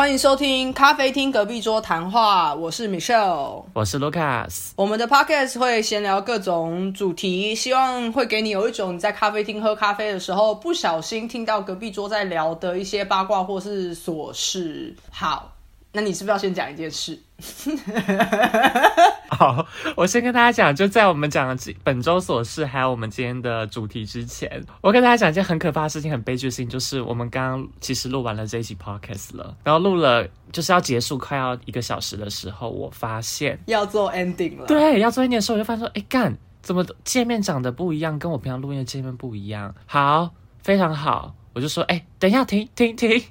[0.00, 4.70] 欢迎收听咖啡厅隔壁桌谈话，我是 Michelle，我是 Lucas。
[4.74, 14.96] 我们的 podcast 会闲聊各种主题，希望会给你有一种你在咖啡厅喝咖啡的时候，不小心听到隔壁桌在聊的一些八卦或是琐事。
[15.10, 15.49] 好，
[15.92, 17.18] 那你是不是要先讲一件事？
[19.30, 19.66] 好，
[19.96, 34.66] 我先跟大家讲，就在我们讲本周琐事，还有我们今天的主题之前，我跟大家讲一件很可怕的事情，很悲剧的事情，就是我们刚刚其实录完了这一集 podcast 了，然后录了就是要结束快要一个小时的时候，我发现要做 ending 了。
[34.66, 39.74] 对，要做 ending 的时候，我就发现说，哎干，怎么界面长得不一样，跟我平常录音的界面不一样？
[39.86, 40.30] 好，
[40.62, 43.22] 非常好，我就说，哎，等一下，停停停。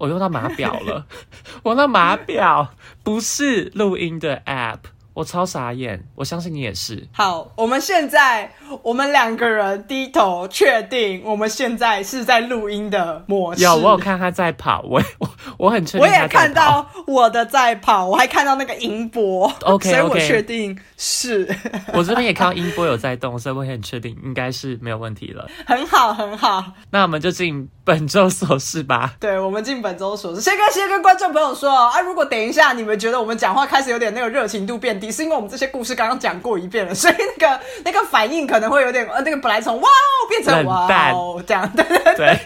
[0.00, 1.06] 我用到码表了，
[1.62, 4.78] 我那码表不是录音的 app。
[5.20, 7.06] 我超傻眼，我相信你也是。
[7.12, 13.62] 好，我们现在我们两个人低头确定，我们现在是在录音的模式。
[13.62, 15.28] 有，我有看他在跑，我我
[15.58, 16.00] 我很确定。
[16.00, 19.52] 我也看到我的在跑，我还看到那个音波。
[19.64, 21.46] OK，所以我确定是。
[21.92, 25.46] 我这边也看到音波有在动，所以我很确定应该是没有问题了。
[25.66, 26.64] 很好，很好。
[26.92, 29.16] 那我们就进本周琐事吧。
[29.20, 30.40] 对，我们进本周琐事。
[30.40, 35.09] 先跟先跟观众朋友说啊，如果等一下你们觉得我们讲话开始有点那个热情度变低。
[35.10, 42.38] 是因为我们这些故事刚刚讲过一遍了，所以那个 那个反应可能会有点呃，那个本来从哇哦变成哇哦这样，对对对。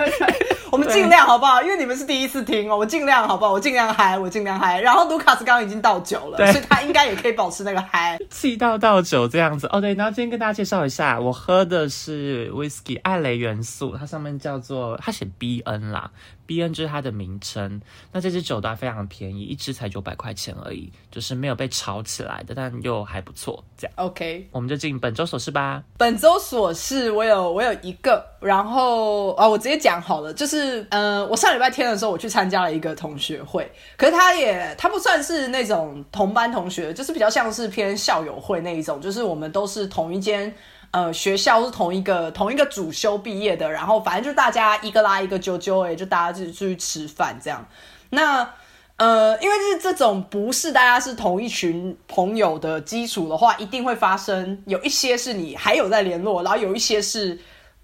[0.75, 1.62] 我们尽量好不好？
[1.62, 3.53] 因为你们是第一次听哦，我尽量好不好？
[3.53, 4.80] 我尽量嗨，我尽量嗨。
[4.80, 8.19] 然后卢卡斯刚刚已经倒酒了，所以他应该也可以保持那个嗨。
[8.28, 9.95] 气到倒酒这样子哦，对。
[9.95, 16.11] 然后今天跟大家介绍一下，我喝的是 whisky 艾雷元素，它上面叫做它写 B N 啦。
[16.47, 17.80] B N 就是它的名称。
[18.12, 23.64] 那这支酒的非常便宜，一支才九百块钱而已，就是没有被炒起来的，但又还不错。
[23.78, 25.83] 这样 OK，我们就进本周琐事吧。
[25.97, 40.55] 本周琐事，我有我有一个，然后啊，我直接讲好了，就是嗯，我上礼拜天的时候，我去参加了一个同学会，可是他也他不算是那种同班同学，就是比较像是偏校友会那一种，就是我们都是同一间。
[40.91, 47.67] 呃，学校是同一个同一个主修毕业的，然后反正就大家一个拉一个揪揪，哎，就大家就出去吃饭这样。
[48.11, 48.48] 那
[48.96, 57.36] 呃，因为是这种不是大家是同一群朋友的基础的话，一定会发生有一些是你还有在联络，然后有一些是。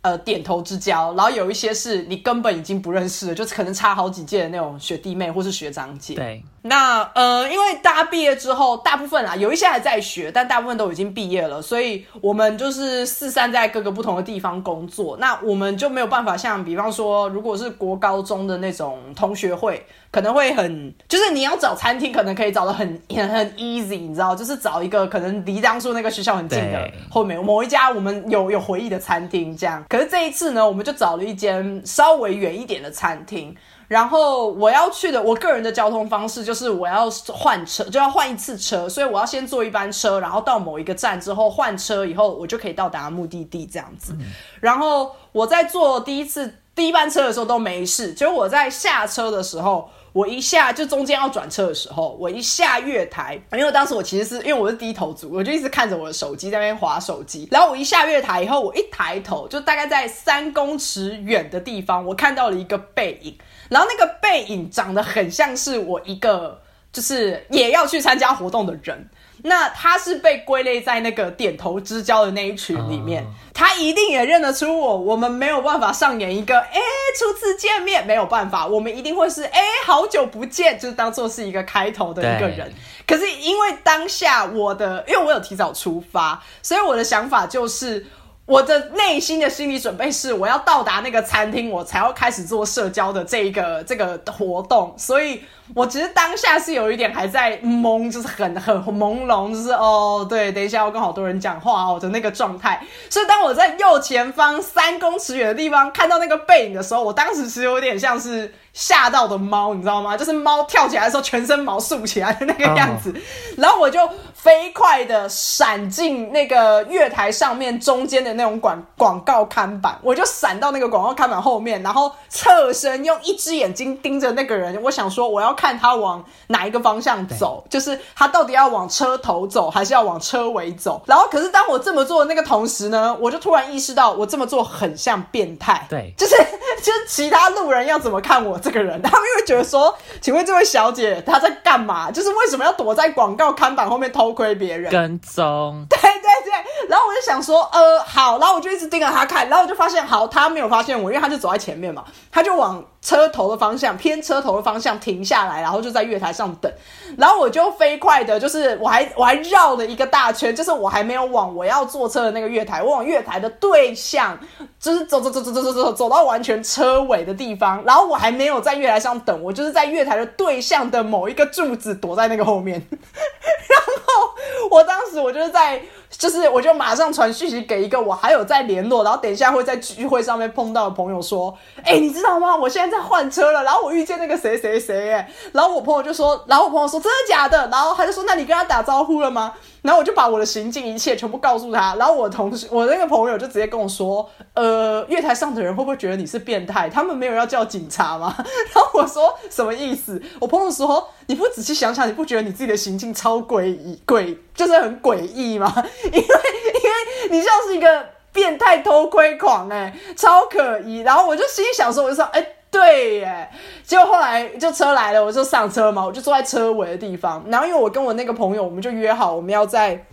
[0.03, 6.15] 呃，点头之交，然后有一些是你根本已经不认识了，就是可能差好几届的那种学弟妹或是学长姐。
[6.15, 15.19] 对，那呃，因为大家毕业之后，大部分啊，有一些还在学，但大部分都已经毕业了，所以我们就是四散在各个不同的地方工作。
[15.19, 19.85] 那我们就没有办法像，比方说，如果是国高中的那种同学会。
[20.13, 29.85] 可能会很，就是你要找餐厅，可能可以找的很很很 easy，你知道，就是找一个可能离当初那个学校很近的后面某一家我们有有回忆的餐厅这样。
[29.91, 33.55] 可是这一次呢，我们就找了一间稍微远一点的餐厅。
[33.89, 44.17] 然后我要去的，我个人的交通方式就是我要换车，就要换一次车，所以我要先坐一班车，然后到某一个站之后换车以后，我就可以到达目的地这样子。
[44.61, 49.91] 然后我在坐第一次第一班车的时候都没事，结果我在下车的时候。
[50.13, 57.49] 我一下就中间要转车的时候，我一下月台，因为当时我其实是因为我是低头族，我就一直看着我的手机在那边划手机。
[57.51, 63.39] 然后我一下月台以后，我一抬头，就大概在三公尺远的地方，我看到了一个背影。
[63.69, 66.61] 然后那个背影长得很像是我一个，
[66.93, 69.09] 就是也要去参加活动的人。
[69.43, 74.97] 那他是被归类在那个点头之交的那一群里面，他一定也认得出我。
[74.97, 76.81] 我们没有办法上演一个哎
[77.19, 82.73] 初次见面没有办法，我们一定会是哎好久不见，就是当做是一个开头的一个人。
[83.07, 88.07] 可是因为当下我的，因为我有提早出发，所以我的想法就是。
[88.47, 94.93] 我的内心的心理准备是，我要到达那个餐厅，我才要开始做社交的这一个这个活动。
[94.99, 95.41] 所以，
[95.75, 102.85] 我其实当下是有一点还在懵，就是很很朦胧，就是哦，对，等一下要跟好多人讲话哦的那个状态。
[103.09, 108.55] 所以，当我在右前方三公尺远的地方看到那个背影的时候，我当时其实有点像是。
[108.73, 110.17] 吓到的猫，你知道吗？
[110.17, 113.13] 就是猫跳起来的时候，全身毛竖起来的那个样子。
[113.59, 113.99] 然后我就
[114.33, 124.81] 飞快的闪进那个月台上面中间的那种广广告看板，我就闪到那个广告看板后面，然后侧身用一只眼睛盯着那个人。
[124.85, 131.03] 我想说，我要看他往哪一个方向走，就是他到底要往车头走，还是要往车尾走。
[131.05, 135.87] 然后，可是当我这么做的那个同时呢，我就突然意识到，我这么做很像变态。
[135.91, 136.35] 对，就是
[136.83, 138.59] 就是其他路人要怎么看我？
[138.59, 142.11] 这个人，他们又会觉得说：“请问这位小姐她在干嘛？
[142.11, 144.91] 就是为什么要躲在广告看板后面偷窥别人？
[144.91, 145.85] 跟踪？
[145.91, 146.89] 对对对。
[146.89, 156.71] 然后我就想说，呃，好，然后我就一直盯着他看，然后我就发现，好，他没有发现我，因为他就走在前面嘛，他就往车头的方向偏车头的方向停下来，然后就在月台上等，
[157.17, 164.39] 然后我就飞快的，就是我还我还绕了一个大圈，就是我还没有往我要坐车的那个月台，我往月台的对向，
[164.79, 175.81] 就是走走走走走走走走到完全车尾的地方，然后我还没有在月台上等，我就是在月台的对向的某一个柱子躲在那个后面， 然后我当时我就是在。
[176.11, 182.57] 就是我就马上传讯息给一个我还有在联络，然后等一下会在聚会上面碰到的朋友说，哎，你知道吗？
[182.57, 187.69] 我现在在换车了，然后我遇见那个谁谁谁，哎，然后我朋友就说，然后我朋友说真的假的？
[187.71, 189.55] 然后他就说，那你跟他打招呼了吗？
[189.83, 196.89] 然后我就把我的行径一切全部告诉他，然后我同事我那个朋友就直接跟我说，呃，月台上的人会不会觉得你是变态？
[196.89, 198.35] 他们没有要叫警察吗？
[198.75, 200.21] 然后我说什么意思？
[200.41, 205.73] 我朋友说，你不仔细想想，你不觉得你自己的行径超诡异、诡，就是很诡异吗？
[206.05, 210.99] 因为因为你像是一个变态偷窥狂，哎，超可疑。
[210.99, 212.47] 然后我就心里想说，我就说，哎。
[212.71, 213.51] 对耶，
[213.83, 217.45] 结果后来就车来了，我就上车嘛，我就坐在车尾的地方。
[217.49, 220.07] 然后因为我跟我那个朋友，我们就约好我们要在，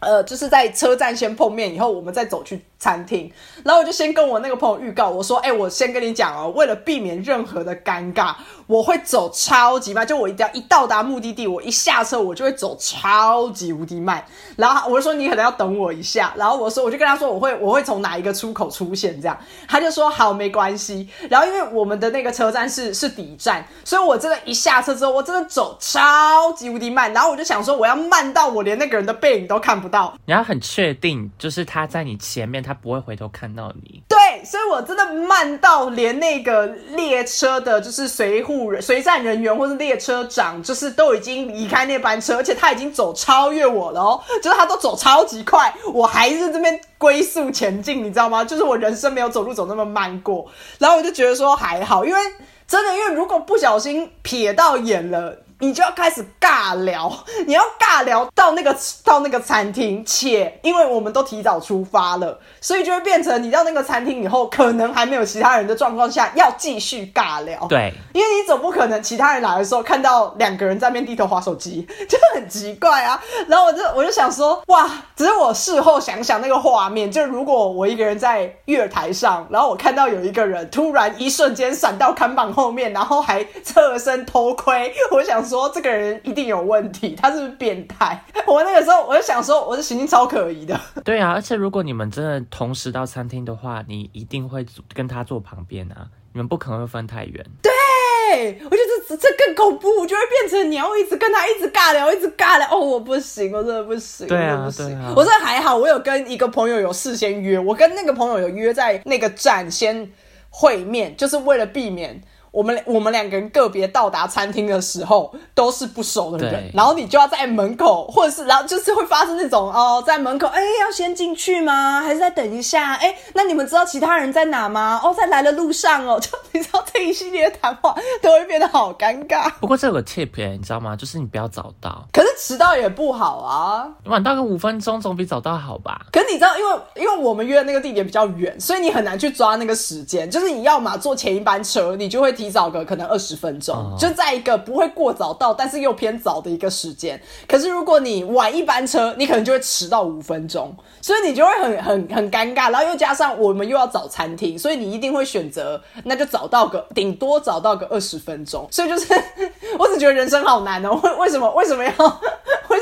[0.00, 2.64] 呃，就是在车站先碰面，以后我们再走去。
[2.78, 3.30] 餐厅，
[3.64, 8.32] 然后我就先跟我那个朋友预告，我说：“哎，我先跟你讲哦，为了避免任何的尴尬，
[8.68, 14.24] 我会走超级慢，就我一定要一到达目的地，我一下车我就会走超级无敌慢。
[14.54, 19.36] 然后我就说你可能要等我一下，然后我说我就跟他说我会我会从哪一个出口出现这样，
[19.66, 21.08] 他就说好没关系。
[21.28, 30.16] 然后因为我们的那个车站是是底站，所以我真的，一下车之后我真的走超级无敌慢，然后我就想说我要慢到我连那个人的背影都看不到。
[30.26, 32.62] 你要很确定，就是他在你前面。
[32.68, 48.44] 他不会回头看到你，对，所以我真的慢到连那个列车的，就是随护人、随站人员或者列车长，就是都已经离开那班车，而且他已经走超越我了哦，就是他都走超级快，我还是这边龟速前进，你知道吗？
[48.44, 50.46] 就是我人生没有走路走那么慢过，
[50.78, 52.20] 然后我就觉得说还好，因为
[52.66, 55.38] 真的，因为如果不小心瞥到眼了。
[55.60, 57.12] 你就要开始尬聊，
[57.46, 67.66] 你要尬聊到那个到那个餐厅，且因为我们都提早出发了，所以就会变成你到那个餐厅以后，可能还没有其他人的状况下，要继续尬聊。
[67.68, 73.20] 对，因为你总不可能其他人来的时候看到两个人在面低头划手机，就很奇怪啊。
[73.48, 85.47] 然后我就我就想说，哇，只是我事后想想那个画面，就如果我一个人在月台上，然后我看到有一个人突然一瞬间闪到看板后面，然后还侧身偷窥，我想。
[85.48, 88.22] 说这个人一定有问题，他是不是变态？
[88.46, 90.78] 我那个时候我就想说，我是行径超可疑的。
[91.04, 94.64] 对啊，而且如果你们真的同时到餐厅的话，你一定会
[94.94, 97.44] 跟他坐旁边啊，你们不可能会分太远。
[97.62, 102.68] 对，我觉得这这更恐怖，就会变成你要一直跟他一直尬聊，一直尬聊。
[102.70, 104.26] 哦，我不行，我真的不行。
[104.28, 110.10] 对啊，对啊，我这还好，我有跟一个朋友有事先约，我跟那个朋友有约在那个站先
[110.50, 112.20] 会面，就是为了避免。
[112.58, 122.02] 我们我们两个人个别到达餐厅的时候，都是不熟的人，然后你就要在门口，或者是然后就是会发生那种哦，在门口，哎，要先进去吗？
[122.02, 122.94] 还是再等一下？
[122.94, 125.00] 哎，那你们知道其他人在哪吗？
[125.04, 129.48] 哦，在来的路上哦， 就你知道这一系列的谈话都会变得好尴尬。
[129.60, 130.96] 不过这有个 tip 哎，你知道吗？
[130.96, 136.06] 就是你不要早到，可是迟到也不好啊，晚到个五分钟总比早到好吧？
[136.10, 142.32] 可是你知道，因为因为我们约的那个地点比较远，所以你很难去抓那个时间，就是你要嘛坐前一班车，你就会。
[142.38, 147.20] 提早个可能二十分钟，就在一个不会过早到，但是又偏早的一个时间。
[147.46, 152.70] 可是如果你晚一班车，你可能就会迟到五分钟，所以你就会很很很尴尬。
[152.70, 158.66] 然后又加上我们又要找餐厅，所以你一定会选择那就找到个顶多找到个二十分钟。
[158.70, 159.12] 所以就是
[159.78, 162.30] 我只觉得人生好难哦，为为什么为什么要为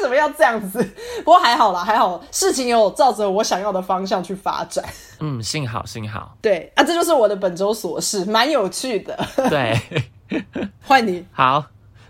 [0.07, 0.83] 什么要这样子？
[1.19, 4.85] 不过还好啦，还好事情有照着我想要的方向去发展。
[5.19, 6.37] 嗯，幸好幸好。
[6.41, 9.19] 对啊，这就是我的本周琐事，蛮有趣的。
[9.49, 9.77] 对，
[10.87, 11.27] 换你。
[11.33, 11.65] 好，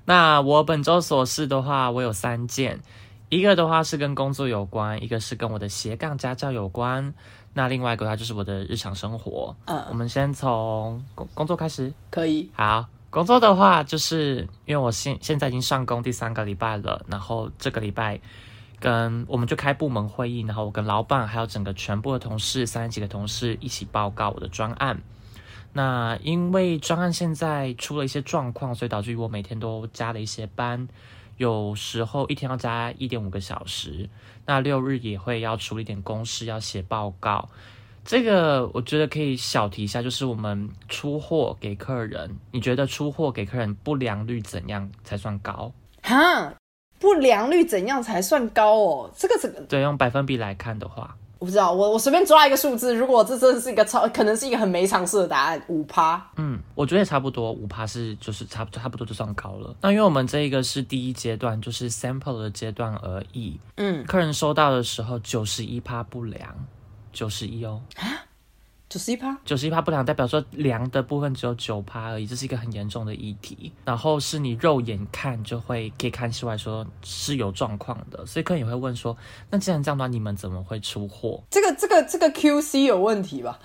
[0.05, 2.81] 那我本周琐事的话，我有三件，
[3.29, 7.15] 一个的话是跟工作有关，一个是跟我的斜杠家教有关，
[7.55, 9.55] 那另外一个它就是我的日常生活。
[9.67, 11.93] 嗯，我们先从工工作开始。
[12.11, 12.51] 可以。
[12.55, 12.85] 好，
[13.17, 18.21] 工作的话，就是因为我现现在已经上工第三个礼拜了，然后这个礼拜
[18.79, 25.01] 跟我们就开部门会议，然后我跟老板还有整个全部的同事，三十几个同事一起报告我的专案。
[25.73, 30.87] 那因为专案现在出了一些状况，所以导致于我每天都加了一些班，
[31.39, 34.11] 有时候一天要加一点五个小时。
[34.45, 37.49] 那六日也会要处理点公事，要写报告。
[38.07, 45.73] 这个我觉得可以小提一下，就是我们出货给客人，你觉得出货给客人不良率怎样才算高？
[46.03, 46.55] 哈，
[47.01, 49.11] 不良率怎样才算高哦？
[49.17, 51.17] 这个这个对，用百分比来看的话。
[51.39, 56.31] 我不知道，我我随便抓一个数字，如果这真的是一个超，可能是一个很没常识的答案，五趴。
[56.37, 59.77] 嗯，我觉得也差不多，五趴是就是差不差不多就算高了。
[59.83, 63.61] 那因为我们这一个是第一阶段，就是 sample 的阶段而已。
[63.77, 66.49] 嗯，客人收到的时候九十一趴不良，
[67.17, 67.81] 九十一哦。
[68.89, 73.73] 九十一趴，九十一趴不良代表说量的部分只有九趴而已，这是一个很严重的议题。
[73.85, 79.15] 然后是你肉眼看就会可以看出来说是有状况的，所以客人也会问说，
[79.51, 81.43] 那既然这样的话，你们怎么会出货？
[81.51, 83.59] 这个这个这个 QC 有问题吧？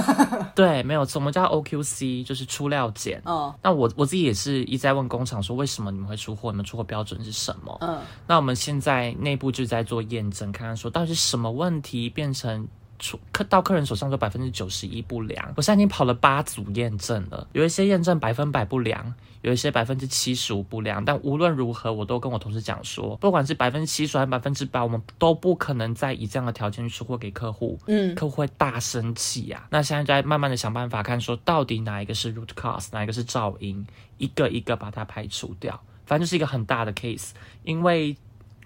[0.54, 3.22] 对，没有错，我们叫 OQC，就是出料检。
[3.24, 6.50] 嗯那我我自己也是一直在问工厂说，为什么你们会出货？
[6.50, 7.76] 你们出货标准是什么？
[7.80, 15.52] 嗯，那我们现在内部就在做验证，看看说到底是什么问题变成出客到客人手上就百分之九十一不良。
[15.56, 21.04] 我现在已经跑了八组验证了，有一些验证百分百不良，有一些百分之七十五不良。
[21.04, 27.78] 但无论如何，我都跟我同事讲说，不管是百分之七十还是百分之百，我们都不可能再以这样的条件去出货给客户。
[27.86, 33.86] 嗯客户会大生气呀、那现在在慢慢的想办法看说，到底哪一个是 root cause，哪一个是噪音，
[34.18, 35.80] 一个一个把它排除掉。
[36.06, 37.30] 反正就是一个很大的 case，
[37.64, 38.16] 因为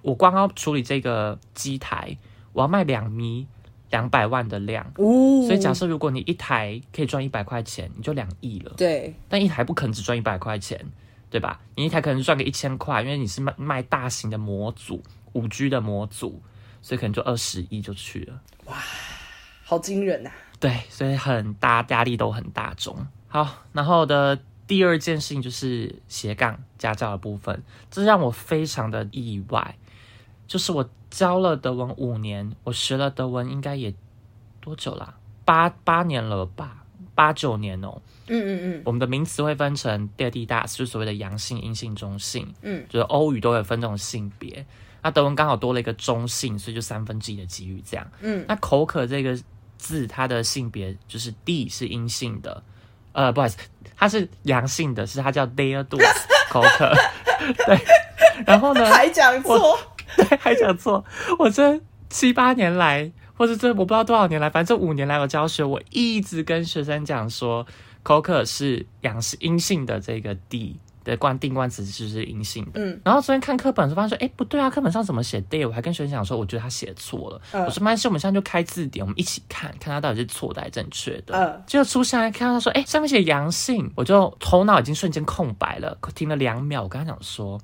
[0.02, 2.16] 我光要处理这个机台，
[2.52, 3.46] 我要卖两米
[3.90, 8.72] 两百万的量，哦，所以假设如果你一台可以赚一百块钱，你就两亿了。
[8.76, 10.80] 对，但一台不可能只赚一百块钱，
[11.28, 11.60] 对吧？
[11.74, 16.40] 你一台可能赚个一千块，因为你是卖卖大型的模组，五 G 的模组，
[16.80, 18.40] 所以可能就二十亿就去了。
[18.66, 18.76] 哇
[19.64, 22.96] 好惊人呐、对，所以很大压力都很大众。
[23.28, 29.76] 好，然后的第二件事情就是斜杠家教的部分，这让我非常的意外。
[30.50, 33.94] 就是我教了德文五年，我学了德文应该也
[34.60, 35.14] 多久啦？
[35.44, 36.82] 八八年了吧？
[37.14, 38.02] 八九年哦。
[38.26, 42.52] 嗯嗯嗯我们的名词会分成 d a d d a s 就是所谓的阳性、阴性、中性。
[42.62, 44.66] 嗯，就是欧语都会分这种性别。
[45.00, 48.04] 那德文刚好多了一个中性，所以就三分之一的机遇这样。
[48.20, 49.38] 嗯，那口渴这个
[49.78, 52.60] 字，它的性别就是 D 是阴性的，
[53.12, 53.58] 呃，不好意思，
[53.96, 56.92] 它是阳性的，是它叫 Dear d o s 口渴。
[57.66, 57.78] 对，
[58.44, 59.78] 然后呢，还讲错，
[60.16, 61.04] 对，还讲错。
[61.38, 67.66] 我这七八年来，或者这我不知道多少年来，反正这五年来我教学，我一直跟学生讲说，
[68.02, 72.72] 口渴是阳是阴性的这个 D 的冠定冠词就是阴性的。
[72.74, 75.66] 嗯，然后昨天看课本的时候发现说，哎，不对啊，课本上怎么写 day？
[75.66, 77.40] 我还跟学生讲说，我觉得他写错了。
[77.52, 81.34] 嗯我说没关系，我们现在就开字典，我们一起看看他到底是错的还是正确的。
[81.34, 86.82] 嗯结果出现来看到他说，哎，上面写阳性，我就头脑已经瞬间空白了，停了两秒。
[86.82, 87.58] 我跟他讲说，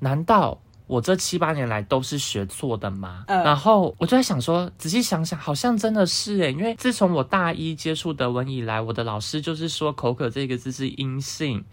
[0.00, 0.60] 难道
[0.92, 3.24] 我这七八年来都是学错的吗？
[3.26, 11.64] 嗯然后我就在想说，仔细想想，好像真的是哎，因为自从我大一接触德文以来，我的老师就是说“口渴”这个字是阴性。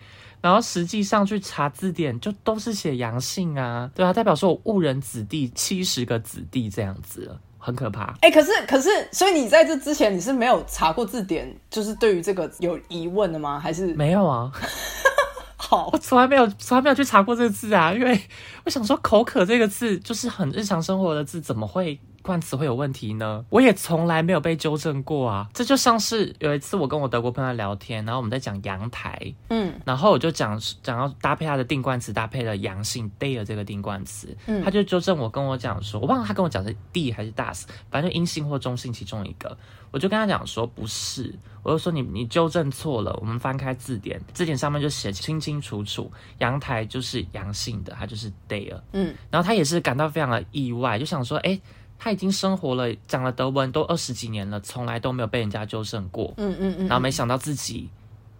[0.42, 8.16] 然后实际上去查字典，就都是写阳性啊，对啊，代表说我误人子弟七十个子弟这样子了，很可怕。
[8.22, 13.60] 哎、可是可是，所以你在这之前你是没有查过字典，就是对于这个有疑问的吗？
[13.60, 14.50] 还是没有啊，
[15.70, 15.88] 好。
[15.94, 18.20] 我从来没有从来没有去查过这个字啊，因为
[18.66, 23.46] 我想说“口渴”这个字就是很日常生活的字，怎么会冠词会有问题呢？
[23.50, 25.50] 我也从来没有被纠正过啊。
[25.54, 39.58] 这就像是有一次我跟我德国朋友聊天，然后我们在讲阳台，嗯然后我就讲讲要搭配它的定冠词，搭配了阳性 day 的这个定冠词，嗯他就纠正我，跟我讲说，我忘了他跟我讲是 d 还是 das，反正就阴性或中性其中一个，
[39.92, 41.34] 我就跟他讲说不是，
[41.64, 51.60] 我就说你你纠正错了，我们翻开字典，字典上面就写清清楚楚，阳台就是阳性的，它就是 day 了，嗯，然后他也是感到非常的意外，就想说，哎。
[52.02, 56.34] 他已经生活了，讲了德文都二十几年了，从来都没有被人家纠正过。
[56.38, 56.88] 嗯嗯嗯。
[56.88, 57.90] 然后没想到自己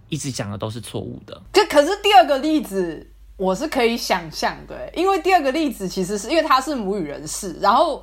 [0.08, 1.40] 一直讲的都是错误的。
[1.52, 8.02] 这可是第二个例子我是可以想象的，欸因为第二个例子其实是因为他是母语人士，然后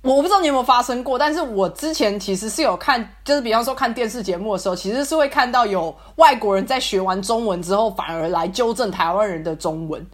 [0.00, 10.06] 我不知道你有没有发生过，但是我之前其实是有看，就是比方说看电视节目的时候，其实是会看到有外国人在学完中文之后，反而来纠正台湾人的中文。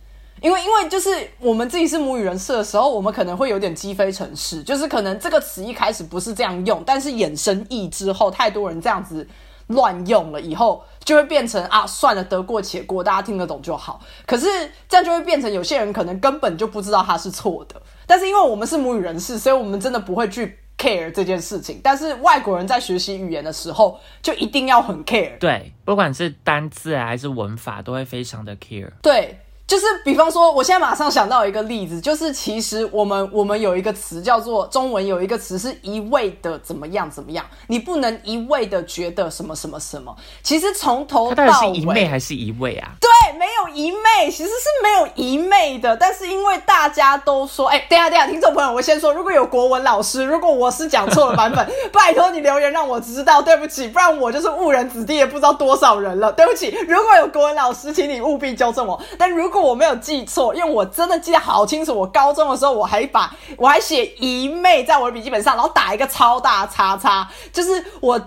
[0.45, 1.09] 因为，因为就是
[1.41, 9.27] 我们自己是母语人士的时候，我们可能会有点积非成是，就是可能这个词一开始不是这样用，但是衍生意之后，太多人这样子
[9.69, 14.03] 乱用了，以后就会变成啊，算了，得过且过，大家听得懂就好。
[14.27, 14.47] 可是
[14.87, 21.81] 这样就会变成有些人可能根本就不知道它是错的，但是因为我们是母语人士，所以我们真的不会去 care 这件事情。
[21.83, 25.39] 但是外国人在学习语言的时候，就一定要很 care。
[25.39, 28.91] 对，不管是单字啊还是文法，都会非常的 care。
[29.01, 40.15] 对，就就是比方说，我现在马上想到一个例子，就是其实我们我们有一个词叫做中文有一个词是一味的怎么样怎么样，你不能一味的觉得什么什么什么。
[40.45, 42.93] 其实从头他到到底是一昧，还是一味啊？
[43.01, 45.97] 对，没有一昧，其实是没有一昧的。
[45.97, 56.71] 但是因为大家都说，哎、等下等下，听众朋友，我先说，如果有国文老师，如果我是讲错了版本， 拜托你留言让我知道，对不起，不然我就是误人子弟，也不知道多少人了，对不起。
[56.87, 59.03] 如果有国文老师，请你务必纠正我。
[59.19, 68.21] 但如果我没有记错，因为我真的记得好清楚，我高中的时候我还把我还写一昧在我的笔记本上，然后打一个超大叉叉，就是我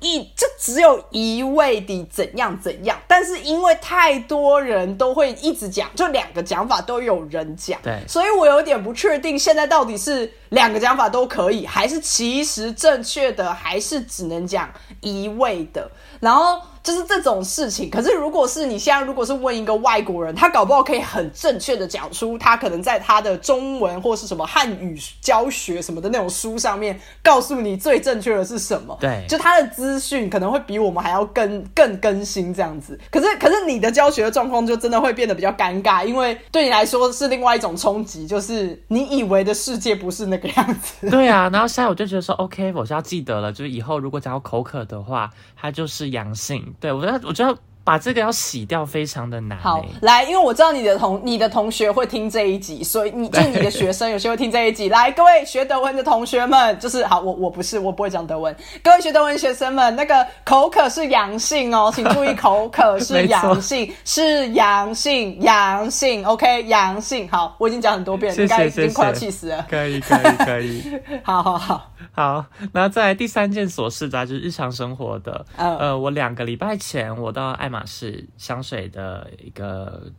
[0.00, 8.02] 一就只有一味的怎样怎样，但是因为太多人都会一直讲，就两个讲法都有人讲，对。
[8.06, 14.68] 所以我有点不确定现在到底是两个讲法都可以，还是其实正确的还是只能讲
[15.00, 16.60] 一味的，然后。
[16.80, 28.96] 就是这种事情，可是如果是你现在如果是问一个外国人，他搞不好可以很正确的讲出他可能在他的中文或是什么汉语教学什么的那种书上面告诉你最正确的是什么。
[29.00, 32.98] 对就他的资讯可能会比我们还要更更更新这样子。
[33.10, 41.10] 可是可是你的教学状况就真的会变得比较尴尬，因为对你来说是另外一种冲击，就是你以为的世界不是那个样子。
[41.10, 46.74] 对啊，然后现在我就觉得说，OK，我是要记得了，就是以后如果讲到口渴的话，它就是阳性。
[46.80, 54.90] 对我觉得，我觉得把这个要洗掉非常的难、好欸。，来，因为我知道你的同你的同学会听这一集，所以你就是你的学生有些会听这一集。
[54.92, 67.26] 来，各位学德文的同学们，就是好，我我不是我不会讲德文，各位学德文学生们，那个口渴是阳性哦，请注意，口渴是阳性， 是阳性，阳性，OK，阳性。
[67.30, 69.64] 好，我已经讲很多遍，谢应该已经快要气死了。
[69.70, 70.82] 可以可以可以，
[71.22, 75.46] 好好 好，好，然后再来第三件琐事吧，就是日常生活的。
[75.56, 80.10] 嗯呃，我两个礼拜前我到爱马仕香水的一个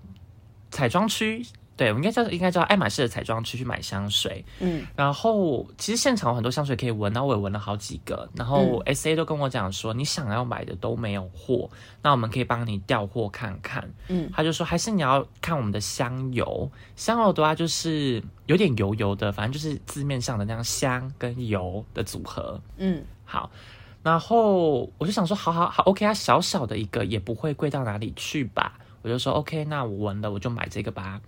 [0.71, 4.43] 彩妆区，对我应该叫应该叫爱马仕的彩妆区去买香水。
[4.59, 11.69] 嗯，然后其实现场有很多香水可以闻，然后我也闻了好几个，然后 S A 都跟我讲说，你想要买的都没有货，
[12.01, 13.89] 那我们可以帮你调货看看。
[14.09, 22.61] 嗯，他就说还是你要看我们的香油，香油的话就是有点油油的，反正就是字面上的那样香跟油的组合。
[22.77, 23.49] 嗯，好，
[24.01, 28.73] 然后我就想说，好好好，OK 啊，小小的一个也不会贵到哪里去吧？
[29.01, 31.21] 我就说 OK，那我闻了我就买这个吧。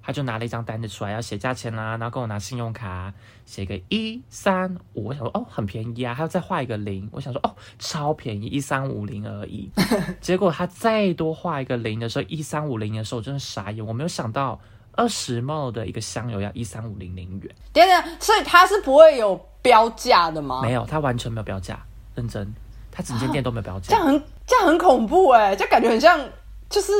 [0.00, 3.12] 他就拿了一张单子出来，要写价钱啦、然后跟我拿信用卡，
[3.44, 9.70] 写个一三五，我想说哦很便宜啊，还要再画一个零，我想说哦超便宜，一三五零而已。
[10.22, 14.58] 结果他再多画一个零的时候，一三五零的时候，我真的傻眼，我没有想到
[14.92, 20.62] 二十 ml 的一个香油要一三五零零元，等等，所以它是不会有标价的吗？
[20.62, 21.84] 没有，他完全没有标价，
[22.18, 22.52] 认真，
[22.90, 23.90] 他整间店都没有标价。
[23.90, 26.18] 这样很这样很恐怖哎，就感觉很像，
[26.68, 26.92] 就是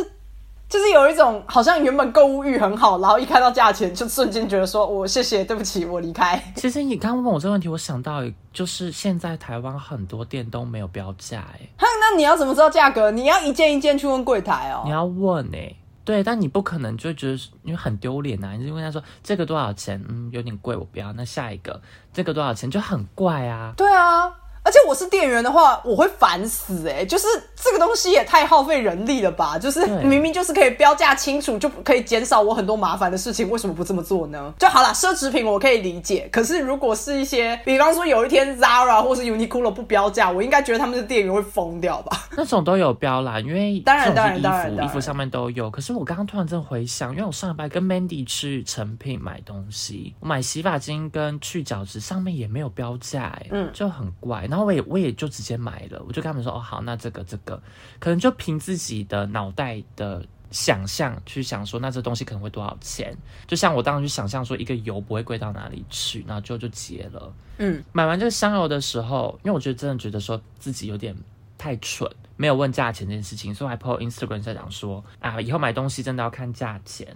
[0.68, 6.40] 就是有一种好像原本购物欲很好，然后一看到价钱就瞬间觉得说我谢谢对不起我离开。
[6.54, 13.11] 其实你刚刚问我这个问题，我想到就是现在台湾很多店都没有标价，哎，哼，那你要怎么知道价格？
[13.11, 14.83] 你要一件一件去问柜台哦。
[14.85, 20.02] 你要问哎、对，但你不可能就觉得因为很丢脸啊，你就问他说这个多少钱？
[20.09, 21.12] 嗯，有点贵，我不要。
[21.12, 21.81] 那下一个
[22.12, 22.70] 这个多少钱？
[22.70, 23.72] 就很怪啊。
[23.76, 24.31] 对啊，
[24.68, 27.26] 而且我是店员的话，我会烦死哎、就是
[27.57, 29.59] 这个东西也太耗费人力了吧？
[29.59, 34.52] 就是明明就是可以标价清楚，就可以减少我很多麻烦的事情，为什么不这么做呢？
[34.59, 42.28] 就好啦，奢侈品我可以理解，可是如果是一些，比方说有一天 Zara 或是 Uniqlo 不标价，我应该觉得他们的店员会疯掉吧？
[42.37, 45.70] 那种都有标啦，因为当然当然当然衣服衣服上面都有。
[45.70, 54.46] 可是我刚刚突然真的回想，因为我上礼拜跟 Mandy 去成品买东西，我买洗发精跟去角质上面也没有标价，哎，嗯就很怪。
[54.50, 57.62] 然后我也我也就直接买了，我就跟他们说，哦好，那这个这个，
[57.98, 60.24] 可能就凭自己的脑袋的。
[60.50, 63.14] 想象去想说，那这东西可能会多少钱？
[63.46, 67.30] 就像我当时去想象说，一个油不会贵到哪里去，然后就就结了。
[67.58, 71.14] 嗯，买完这个香油的时候，因为我觉得真的觉得说自己有点
[71.58, 77.14] 太蠢，没有问价钱这件事情，所以我还 po Instagram 在讲说啊，以后买东西真的要看价钱。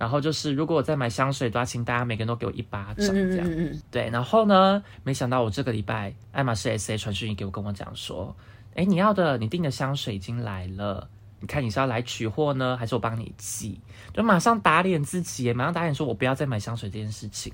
[0.00, 3.46] 然后就是，如果我再买香水的话，请大家每个人都给我一巴掌这样。
[3.46, 8.34] 嗯嗯，对，然后呢，没想到我这个礼拜爱马仕 SA 传讯息给我，跟我讲说，
[8.74, 11.06] 哎，你要的你订的香水已经来了，
[11.40, 13.78] 你看你是要来取货呢，还是我帮你寄？
[14.14, 17.52] 就马上打脸自己耶，马上打脸说我不要再买香水这件事情。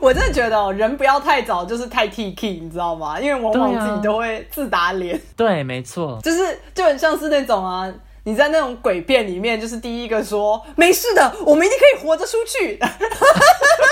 [0.00, 3.20] 我真的觉得哦，人不要太早就是太 T K，你知道吗？
[3.20, 5.20] 因为往往自己都会自打脸。
[5.36, 7.92] 对，没错，就是就很像是那种啊，
[8.26, 12.90] 你在那种鬼片里面，就是第一个说没事的，我们一定可以活着出去，他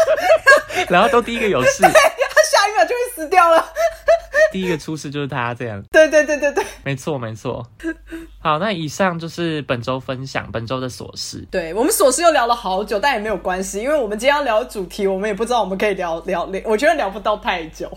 [0.90, 3.72] 然后都第一个有事， 他下一秒就会死掉了。
[4.52, 5.82] 第一个出事就是他这样。
[5.90, 7.66] 对对对对对，没错，没错。
[8.40, 11.46] 好，那以上就是本周分享本周的琐事。
[11.50, 17.90] 对我们琐事又聊了好久，但也没有关系，因为我们今天要聊的主题，我们也不知道我们可以聊聊聊，我觉得聊不到太久。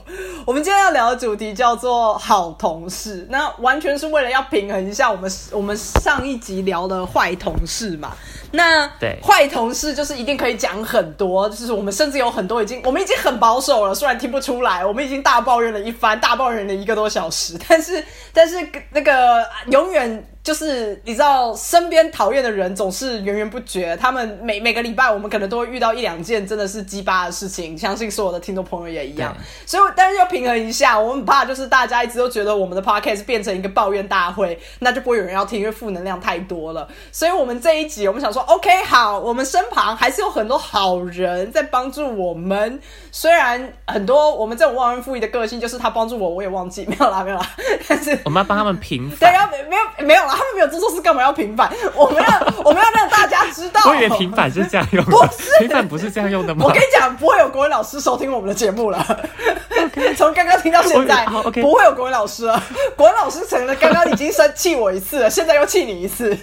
[0.46, 8.14] 我们今天要聊的主题叫做好同事，那完全是为了要平衡一下我们我们上一集聊的坏同事嘛。
[8.50, 18.56] 那对坏同事就是一定可以讲很多，就是我们甚至有很多已经我们已经很保守了，虽然听不出来，我们已经大抱怨了一番，大抱怨了一个多小时，但是但是
[18.91, 20.26] 那个永远。
[20.48, 23.98] 就是你知道，身边讨厌的人总是源源不绝。
[23.98, 27.78] 他们每每个礼拜，我们可能都会遇到一两件真的是鸡巴的事情。
[27.78, 29.36] 相信所有的听众朋友也一样。
[29.66, 36.88] 所以，但是要平衡一下，我们怕就是大家一直都觉得我们的 podcast 变成一个抱怨大会，那就不会有人要听，因为负能量太多了。
[37.12, 42.80] 所以我们这一集，我们想说，OK，好，我们身旁还是有很多好人在帮助我们。
[43.12, 47.50] 虽然很多我们这种忘恩负义的个性，就是他帮助我，我也忘记，没有啦，没有啦。
[47.90, 50.37] 但是我们要帮他们平反， 对，要没有没有啦。
[50.38, 51.71] 他们没有做错事，干嘛要平反？
[51.95, 52.30] 我们要
[52.63, 53.82] 我们要让大家知道。
[53.86, 56.65] 我以为平反是这样用，不是平反不是这样用的吗？
[56.65, 59.04] 我跟你讲，不会有国文老师收听我们的节目了。
[60.15, 61.26] 从刚刚听到现在，
[61.62, 62.62] 不会有国文老师了。
[62.95, 66.38] 国文老师成了刚刚已经生气我一次了，现在又气你一次，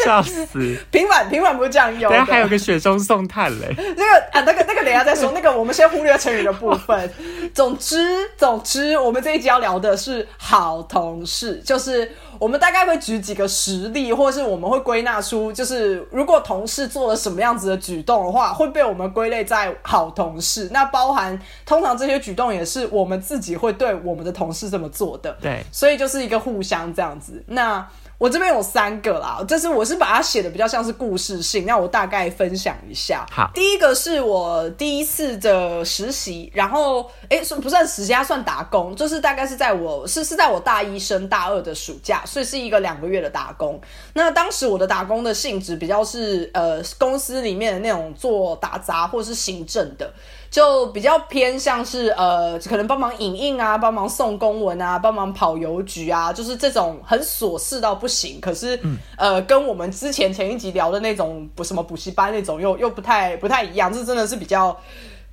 [0.04, 0.76] 笑死！
[0.90, 2.10] 平反平反不是这样用。
[2.10, 3.74] 等下还有个雪中送炭嘞。
[3.76, 5.32] 那个啊，那个那个，等下再说。
[5.34, 7.12] 那个我们先忽略成语的部分。
[7.54, 7.98] 总之
[8.36, 12.10] 总之，我们这一集要聊的是好同事，就是。
[12.40, 20.70] 我们大概会举几个实例，或是我们会归纳出，就是如果同事做了什么样子的举动的话，会被我们归类在好同事。
[20.72, 25.36] 那包含通常这些举动也是我们自己会对我们的同事这么做的。
[25.42, 27.44] 对，所以就是一个互相这样子。
[27.48, 27.86] 那。
[28.20, 33.26] 我这边有三个啦，这是我是把它写的比较像是故事性，那我大概分享一下。
[33.30, 38.12] 好，第一个是我第一次的实习，然后哎，算不算实习？
[38.22, 43.80] 算打工，就是大概是在我是是在我大一升大二的暑假，所以是一个两个月的打工。
[44.12, 50.12] 那当时我的打工的性质比较是呃公司里面的那种做打杂或者是行政的。
[50.50, 58.40] 就比较偏向是呃，可能帮忙影印啊，帮忙送公文啊，帮忙跑邮局啊，就是这种很琐事到不行。
[58.40, 58.76] 可是
[59.16, 64.76] 呃，跟我们之前前一集聊的那种不什么补习班那种又又不太不太一样，这真的是比较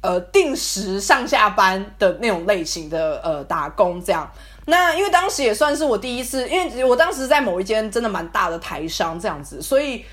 [0.01, 4.31] 呃定时上下班的那种类型的呃打工这样。
[4.67, 10.05] 那因为当时也算是我第一次，因为我当时在某一间真的蛮大的台商这样子，所以。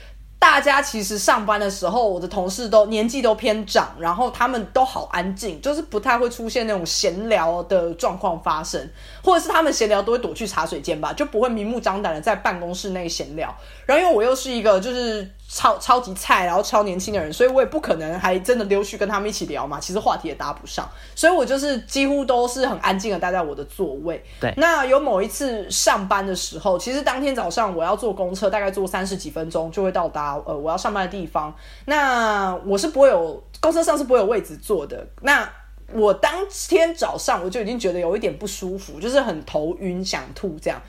[0.44, 8.90] 大家其实上班的时候，我的同事都年纪都偏长，然后他们都好安静，就是不太会出现那种闲聊的状况发生，
[9.22, 13.52] 或者是他们闲聊都会躲去茶水间吧，就不会明目张胆的在办公室内闲聊。
[13.87, 15.26] 然后因为我又是一个就是。
[15.54, 19.78] 超超级菜，然后超年轻的人，所以我也不可能还真的溜去跟他们一起聊嘛。
[19.78, 24.20] 其实话题也搭不上，所以我就是几乎都是很安静的待在我的座位。
[24.40, 31.54] 对，那有某一次上班的时候，其实当天早上我要坐公车，大概坐三十几分钟就会到达呃我要上班的地方。
[31.84, 35.06] 那我是不会有公车上是不会有位置坐的。
[35.22, 35.48] 那
[35.92, 36.32] 我当
[36.68, 40.82] 天早上我就已经觉得有一点不舒服，就是很头晕、想吐这样。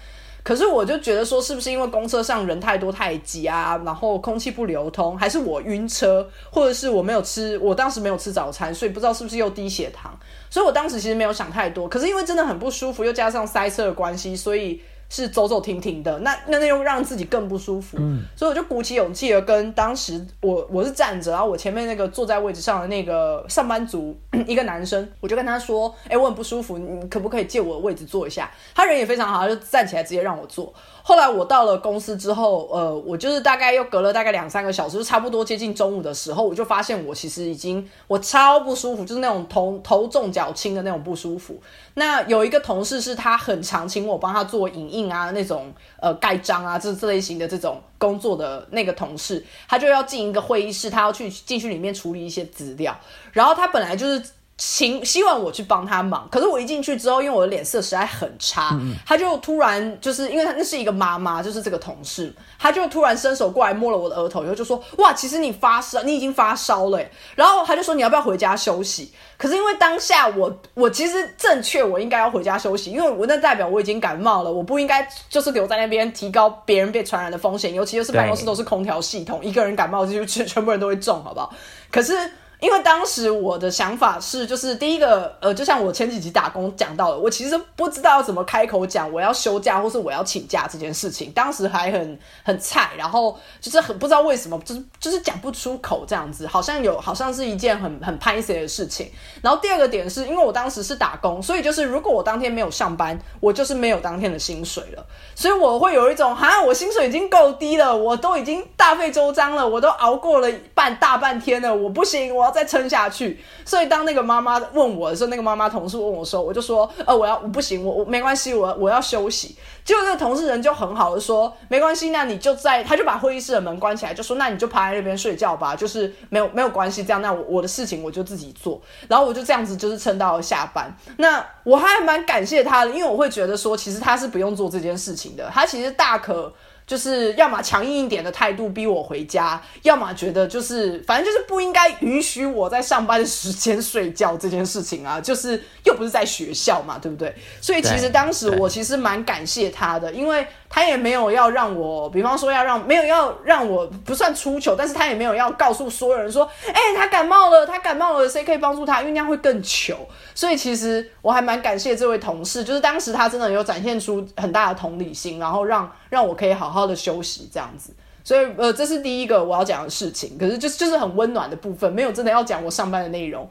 [0.46, 10.16] 可是我就觉得说，是不是因为公车上人太多太挤啊，然后空气不流通，还是我晕车，或者是我没有吃，我当时没有吃早餐，所以不知道是不是又低血糖。
[10.52, 11.90] 所以我当时其实没有想太多。
[11.90, 14.80] 可是因为真的很不舒服，又加上塞车的关系，所以。
[15.10, 17.98] 是走走停停的，那那那又让自己更不舒服，
[18.36, 30.74] 所以我就鼓起勇气的跟当时我我是站着，然后我前面那个坐在位置上的那个上班族 一个男生，我就跟他说：“哎，我很不舒服，你可不可以借我的位置坐一下？”他人也非常好，他就站起来直接让我坐。
[31.08, 41.62] 后来我到了公司之后，呃，我就是大概又隔了大概两三个小时，就差不多接近中午的时候，我就发现我其实已经我超不舒服，就是那种头头重脚轻的那种不舒服。
[41.94, 53.00] 那有一个同事是他很常请我帮他做影印啊，那种呃盖章啊这这类型的这种工作的那个同事，他就要进一个会议室，他要去进去里面处理一些资料，
[53.32, 54.20] 然后他本来就是。
[54.58, 58.74] 请希望我去帮他忙，可是我一进去之后，因为我的脸色实在很差，
[59.06, 66.98] 他就突然就是因为他那是一个妈妈，就是这个同事，他就突然伸手过来摸了我的额头，然后就说：“哇，其实你发烧，你已经发烧了。”
[67.36, 81.54] 然后他就说：“你要不要回家休息？”可是因为当下我我其实正确，我应该要回家休息，因为我那代表我已经感冒了，我不应该就是留在那边提高别人被传染的风险，尤其又是办公室都是空调系统，一个人感冒就全全部人都会中，好不好？
[81.92, 82.14] 可是。
[82.60, 99.12] 因为当时我的想法是，就是第一个，呃，就像我前几集打工讲到的，我其实不知道要怎么开口讲我要休假或是我要请假这件事情，当时还很很菜，然后就是很不知道为什么，就是就是讲不出口这样子，好像有好像是一件很很拍 C 的事情。
[99.42, 112.56] 然后第二个点是因为我当时是打工，所以就是如果我当天没有上班，我就是没有当天的薪水了，所以我会有一种，哈，我薪水已经够低了，我都已经大费周章了，我都熬过了半大半天了，我不行，我要。
[112.56, 119.58] 再撑下去，所以当那个妈妈问我的时候，那个妈妈同事问我说，我就说，呃，我要我不行，我我没关系，我我要休息。
[119.84, 130.90] 结果那个同事人就很好的说，没关系，那你就在，他就把会议室的门关起来，就说，那你就趴在那边睡觉吧，就是没有没有关系，这样，那我我的事情我就自己做，然后我就这样子就是撑到了下班。
[131.18, 136.54] 那我还蛮感谢他的，因为我会觉得说，其实他是不用做这件事情的，他其实大可。
[136.88, 147.34] 就是要么强硬一点的态度逼我回家，要么觉得就是反正就是不应该允许我在上班时间睡觉这件事情啊， 就是又不是在学校嘛，对不对？
[147.60, 150.46] 所以其实当时我其实蛮感谢他的，因为。
[150.76, 159.00] 他也没有要让我，比方说要让没有要让我不算出糗，但是他也没有要告诉所有人说，哎，他感冒了，他感冒了，谁可以帮助他？
[159.00, 159.96] 因为那样会更糗。
[160.34, 167.94] 所以其实我还蛮感谢这位同事，就是当时他真的有展现出很大的同理心，然后让让我可以好好的休息这样子。
[168.22, 173.50] 所以呃，这是第一个我要讲的事情，可是就是就是很温暖的部分，没有真的要讲我上班的内容。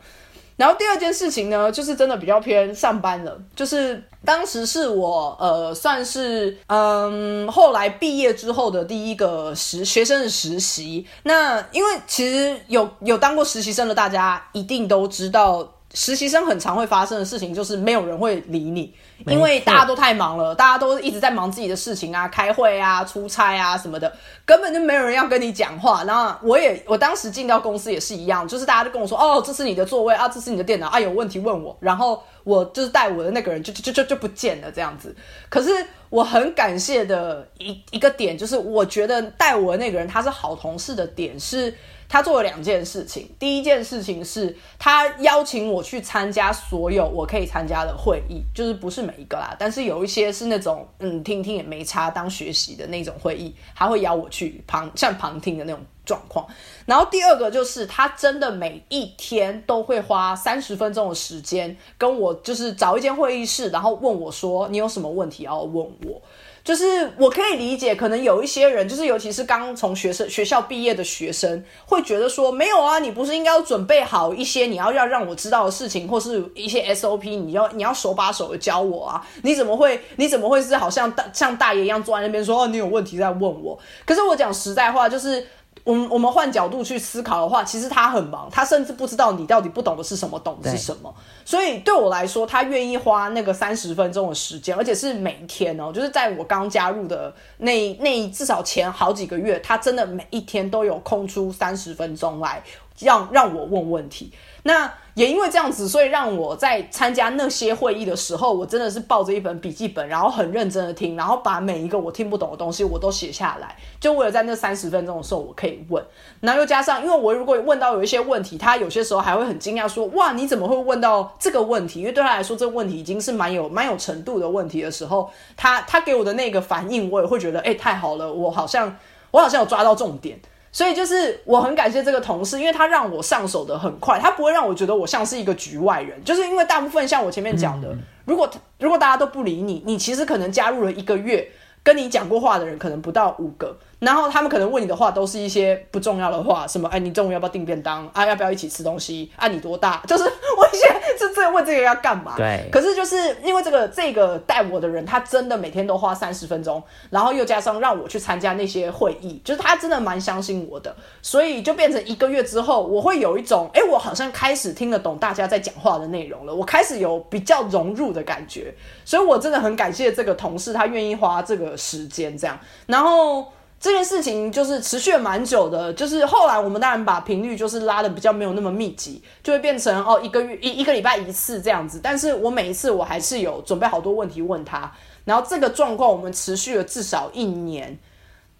[0.56, 11.06] 然后第二件事情呢，就是真的比较偏上班了，就是当时是我呃算是嗯后来毕业之后的第一个实学生的实习。
[11.24, 15.70] 那因为其实有有当过实习生的大家一定都知道。
[15.94, 18.92] 实习生很常会发生的事情就是没有人会理你，
[19.26, 24.12] 因为大家都太忙了，大家都一直在忙自己的事情啊，开会啊、出差啊什么的，
[24.44, 26.02] 根本就没有人要跟你讲话。
[26.02, 35.14] 然后我也我当时进到公司也是一样，就是大家都跟我说：“哦，这是你的座位啊，这是你的电脑啊，有问题问我。”然后我就是带我的那个人就就就就不见了这样子。
[35.48, 35.70] 可是
[36.14, 41.74] 我很感谢的一一个点就是，我觉得带我的那个人他是好同事的点是。
[42.06, 56.46] 他做了两件事情，第一件事情是他邀请我去参加所有我可以参加的会议，就是不是每一个啦，但是有一些是那种嗯听听也没差当学习的那种会议，他会邀我去旁像旁听的那种状况。
[56.86, 66.20] 然后第二个就是他真的每一天都会花三十分钟的时间跟我就是找一间会议室，然后问我说你有什么问题要问我。
[66.62, 79.22] 就是我可以理解，可能有一些人，就是尤其是刚从学生学校毕业的学生，会觉得说，没有啊，你不是应该要准备好一些你要要让我知道的事情，或是一些 SOP，你要你要手把手的教我啊？
[79.42, 83.78] 你怎么会你怎么会是好像大像大爷一样坐在那边说，哦，你有问题在问我？
[84.06, 85.46] 可是我讲实在话，就是。
[85.84, 91.14] 我们我们换角度去思考的话，其实他很忙，他甚至不知道你到底不懂的是什么，懂的是什么。
[91.44, 102.62] 所以对我来说，他愿意花那个三十分钟的时间，而且是每一天哦，就是在我刚加入的那那至少前好几个月，他真的每一天都有空出三十分钟来
[103.00, 104.32] 让让我问问题。
[104.62, 116.04] 那也因为这样子，所以让我在参加那些会议的时候，我真的是抱着一本笔记本，然后很认真的听，然后把每一个我听不懂的东西我都写下来，就为了在那三十分钟的时候我可以问。
[116.40, 128.96] 然后又加上，因为我如果问到有一些问题，他有些时候还会很惊讶说：“哇，你怎么会问到这个问题？”因为对他来说，这个问题已经是蛮有蛮有程度的问题的时候，他他给我的那个反应，我也会觉得：“哎，太好了，我好像
[129.30, 130.40] 我好像有抓到重点。”
[130.74, 136.20] 所以就是我很感谢这个同事，因为他让我上手的很快，他不会让我觉得我像是一个局外人。
[136.24, 141.48] 就是因为大部分像我前面讲的，如果如果大家都不理你，你其实可能加入了一个月，
[141.84, 143.78] 跟你讲过话的人可能不到五个。
[144.00, 148.26] 然后他们可能问你的话都是一些不重要的话，什么哎，你中午要不要订便当啊？
[148.26, 149.48] 要不要一起吃东西啊？
[149.48, 150.02] 你多大？
[150.06, 152.34] 就是我现在这这问这个要干嘛？
[152.36, 152.68] 对。
[152.70, 173.46] 可是就是因为这个这个带我的人，他真的每天都花三十分钟，然后又加上让我去参加那些会议，就是他真的蛮相信我的，所以就变成一个月之后，我会有一种哎，我好像开始听得懂大家在讲话的内容了，我开始有比较融入的感觉，所以我真的很感谢这个同事，他愿意花这个时间这样，然后。
[173.84, 182.00] 这件事情就是持续了蛮久的，就是后来我们当然把频率就是拉的比较没有那么密集，就会变成哦一个月一一个礼拜一次这样子。
[182.02, 184.90] 但是我每一次我还是有准备好多问题问他，
[185.26, 187.98] 然后这个状况我们持续了至少一年，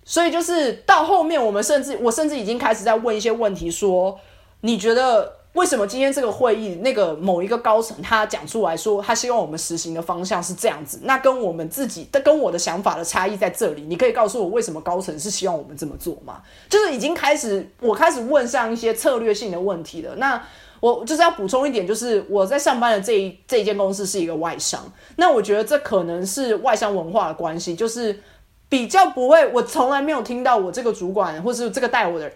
[0.04, 4.20] 所以就是到后面我们甚至我甚至已经开始在问一些问题，说
[4.60, 16.42] 你觉得为什么今天这个会议那个某一个高层他讲出来说他希望我们实行的方向是这样子，那跟我们自己的跟我的想法的差异在这里，你可以告诉我为什么高层是希望我们这么做吗？
[16.68, 20.16] 就是已经开始我开始问上一些策略性的问题了。
[20.16, 20.42] 那
[20.80, 24.84] 我就是要补充一点，就是我在上班的这一这一间公司是一个外商，
[25.16, 28.20] 那我觉得这可能是外商文化的关系，就是
[28.68, 32.30] 比较不会，我从来没有听到我这个主管或是这个带我的。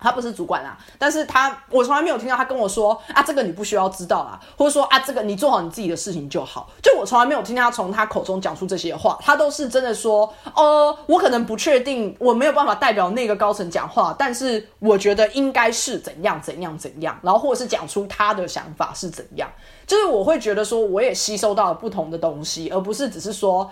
[0.00, 6.68] 他不是主管啊，但是他我从来没有听到他跟我说啊，这个你不需要知道啦，或者说啊，这个你做好你自己的事情就好。
[6.82, 19.48] 就我从来没有听他从他口中讲出这些话，他都是真的说，呃，我可能不确定，我没有办法代表那个高层讲话，但是我觉得应该是怎样怎样怎样，然后或者是讲出他的想法是怎样，
[19.86, 23.70] 就是我会觉得说，我也吸收到了不同的东西，而不是只是说。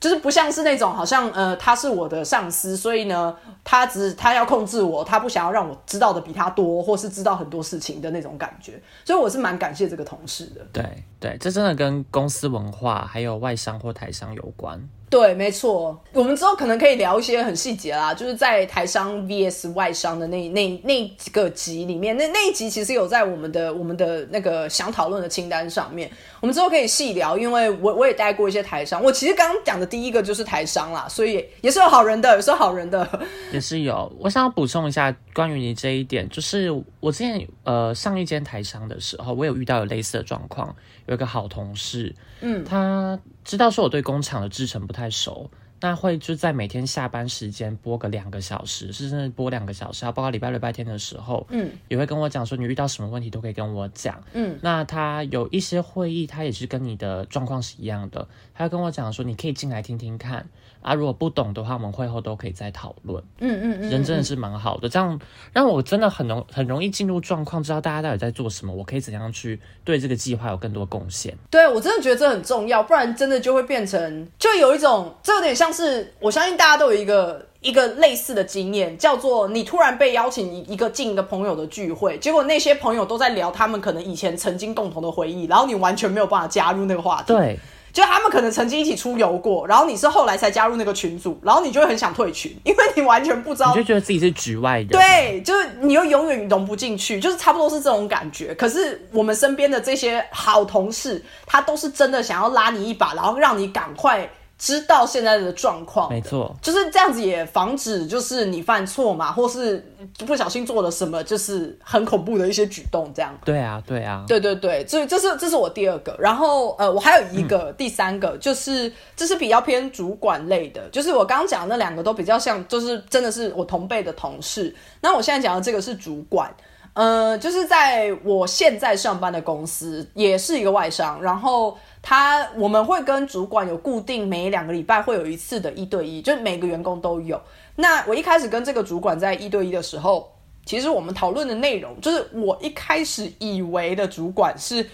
[0.00, 3.34] 就是不像是那种好像呃他是我的上司，所以呢
[3.64, 8.80] 他只他要控制我，他不想要让我知道的比他多，或是知道很多事情的那种感觉。
[9.04, 10.64] 所以我是蛮感谢这个同事的。
[10.72, 14.80] 对对，这真的跟公司文化还有外商或台商有关。
[15.10, 34.12] 对，没错，我们之后可能可以聊一些很细节啦，就是在台商 VS 外商的那那那几个集里面，那那一集其实有在我们的我们的那个想讨论的清单上面，我们之后可以细聊，因为我我也带过一些台商，我其实刚刚讲的第一个就是台商啦，所以也是有好人的，也是有好人的，也是有。
[34.18, 40.74] 我想要补充一下关于你这一点，就是我之前呃上一间台商的时候，我有遇到有类似的状况，
[41.08, 43.18] 有一个好同事，嗯，他。
[43.44, 60.46] 知道说我对工厂的制程不太熟，那会就在每天下班时间播个两个小时，是真的播两个小时，包括礼拜六、礼拜天的时候，嗯，也会跟我讲说你遇到什么问题都可以跟我讲，嗯，那他有一些会议，他也是跟你的状况是一样的，他跟我讲说你可以进来听听看。
[60.80, 63.22] 啊，如果不懂的话，我们会后都可以再讨论。
[63.40, 65.18] 嗯嗯嗯，人真的是蛮好的，这样
[65.52, 71.36] 让我真的很容很容易进入状况，知道大家到底在做什么，我可以怎样去对这个计划有更多贡献。
[71.50, 87.32] 对我真的觉得这很重要，不然真的就会变成，就有一种，这有点像是，我相信大家都有一个一个类似的经验，叫做你突然被邀请一一个进一个朋友的聚会，结果那些朋友都在聊他们可能以前曾经共同的回忆，然后你完全没有办法加入那个话题。
[87.32, 87.58] 对。
[87.98, 94.86] 就他们可能曾经一起出游过，然后你是后来才加入那个群组，然后你就会很想退群，因为你完全不知道，你就觉得自己是局外人。
[94.86, 98.54] 对，就是你又永远融不进去，就是差不多是这种感觉。
[98.54, 104.30] 可是我们身边的这些好同事，他都是真的想要拉你一把，然后让你赶快。
[104.58, 109.88] 知道现在的状况，没错，就是这样子，也防止就是你犯错嘛，或是
[110.26, 113.32] 不小心做了什么，就是很恐怖的一些举动，这样。
[113.44, 124.74] 对啊，对啊，对对对，所以这是这是我第二个，然后呃，我还有一个第三个，就是这是比较偏主管类的，就是我刚刚讲的那两个都比较像，就是真的是我同辈的同事。
[125.00, 126.52] 那我现在讲的这个是主管，
[126.94, 131.78] 呃，就是在我现在上班的公司也是一个外商，然后。
[132.02, 137.40] 他我们会跟主管有固定每两个礼拜会有一次的一对一，就每个员工都有。
[137.74, 140.32] 那我一开始跟这个主管在一对一的时候，
[140.64, 144.86] 其实我们讨论的内容就是我一开始以为的主管是。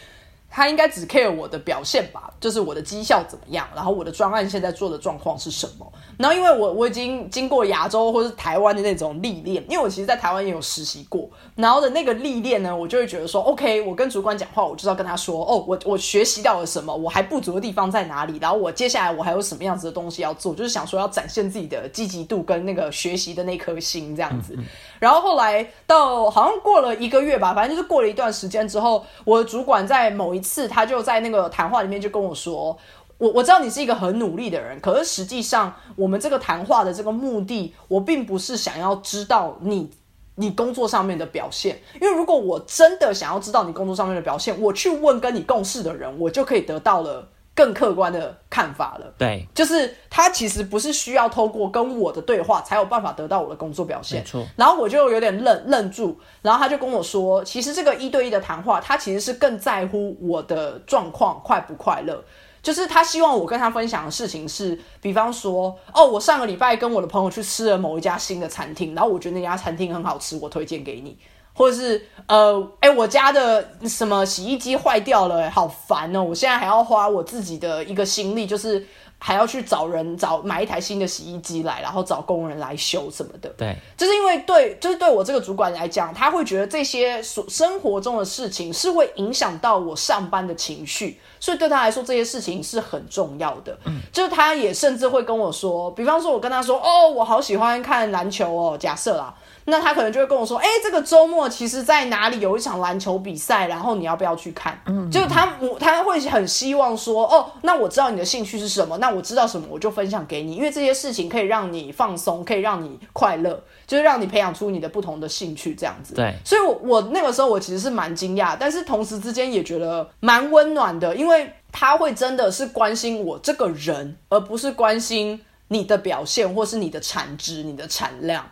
[0.54, 5.92] 他应该只 care 我的表现吧，就是我的绩效怎么样，然后我的专案现在做的状况是什么。
[6.16, 24.56] 然后因为我我已经经过亚洲或者是台湾的那种历练，因为我其实，在台湾也有实习过，然后的那个历练呢，我就会觉得说，OK，我跟主管讲话，我就要跟他说，哦，我我学习到了什么，我还不足的地方在哪里，然后我接下来我还有什么样子的东西要做，就是想说要展现自己的积极度跟那个学习的那颗心这样子。
[25.00, 32.76] 然后后来到好像过了一个月吧，反正就是过了一段时间之后，我的主管在某一次，他就在那个谈话里面就跟我说
[33.18, 39.90] ：“我我知道你是一个很努力的人，可是实际上我们这个谈话的这个目的，我并不是想要知道你
[40.34, 54.44] 你工作上面的表现，因为如果我真的想要知道你工作上面的表现，我去问跟你共事的人，我就可以得到了。”更客观的看法了，对，就是他其实不是需要透过跟我的对话才有办法得到我的工作表现，没错。
[54.56, 62.24] 然后我就有点愣愣住，然后他就跟我说，其实这个一对一的谈话，他其实是更在乎我的状况快不快乐，
[62.60, 71.16] 就是他希望我跟他分享的事情是，比方说，哦，我上个礼拜跟我的朋友去吃了某一家新的餐厅，然后我觉得那家餐厅很好吃，我推荐给你。
[71.54, 76.22] 或者是呃，哎，我家的什么洗衣机坏掉了，好烦哦！
[76.22, 78.86] 我现在还要花我自己的一个心力，就是
[79.18, 83.50] 还要去找人找买一台新的洗衣机来，然后找工人来修什么的。
[83.58, 93.78] 对，就是因为对，就是对我这个主管来讲，他会觉得这些所生活中的事情是会影响到我上班的情绪，所以对他来说这些事情是很重要的。
[93.84, 99.34] 嗯，就是他也甚至会跟我说，比方说我跟他说，哦，我好喜欢看篮球哦，假设啦。
[99.66, 128.44] 那他可能就会跟我说：“哎，这个周末其实在哪里有一场篮球比赛，然后你要不要去看？”嗯，就是他，他会很希望说：“哦，那我知道你的兴趣是什么，那我知道什么我就分享给你，因为这些事情可以让你放松，可以让你快乐，就是让你培养出你的不同的兴趣，这样子。”对，所以，我我那个时候我其实是蛮惊讶，但是同时之间也觉得蛮温暖的，因为他会真的是关心我这个人，而不是关心你的表现或是你的产值、你的产量。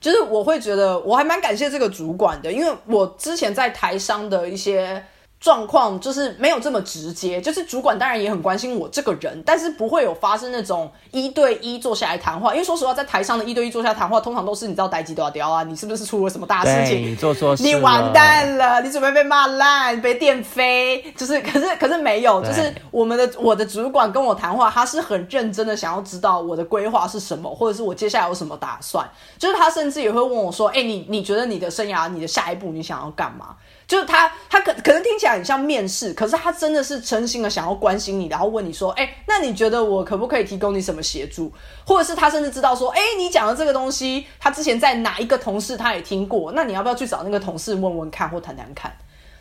[0.00, 5.04] 就是我会觉得我还蛮感谢这个主管的，因为我之前在台商的一些。
[5.40, 12.52] 状况就是没有这么直接，就是主管当然也很关心我这个人，但是不会有发生那种一对一坐下来谈话。
[12.52, 17.12] 因为说实话，在台上的一对一坐下谈话，通常都是你知道待机都要掉啊，你是不是出了什么大事情？
[17.12, 21.00] 你做错事，你完蛋了，你准备被骂烂，被电飞。
[21.16, 29.08] 就是， 可是，可是没有，就是我们的我的主管跟我谈话，他是很认真的，想要知道我的规划是什么，或者是我接下来有什么打算。
[29.38, 33.54] 就是他甚至也会问我说：“哎，你你觉得你的生涯，你的下一步，你想要干嘛？”
[33.88, 41.50] 就是他，他可可能听起来很像面试，可是他真的是诚心的想要关心你，然后问你说，哎，那你觉得我可不可以提供你什么协助？
[41.86, 48.94] 或者是他甚至知道说，哎，你讲的这个东西，他之前在哪一个同事他也听过，那你要不要去找那个同事问问看或谈谈看？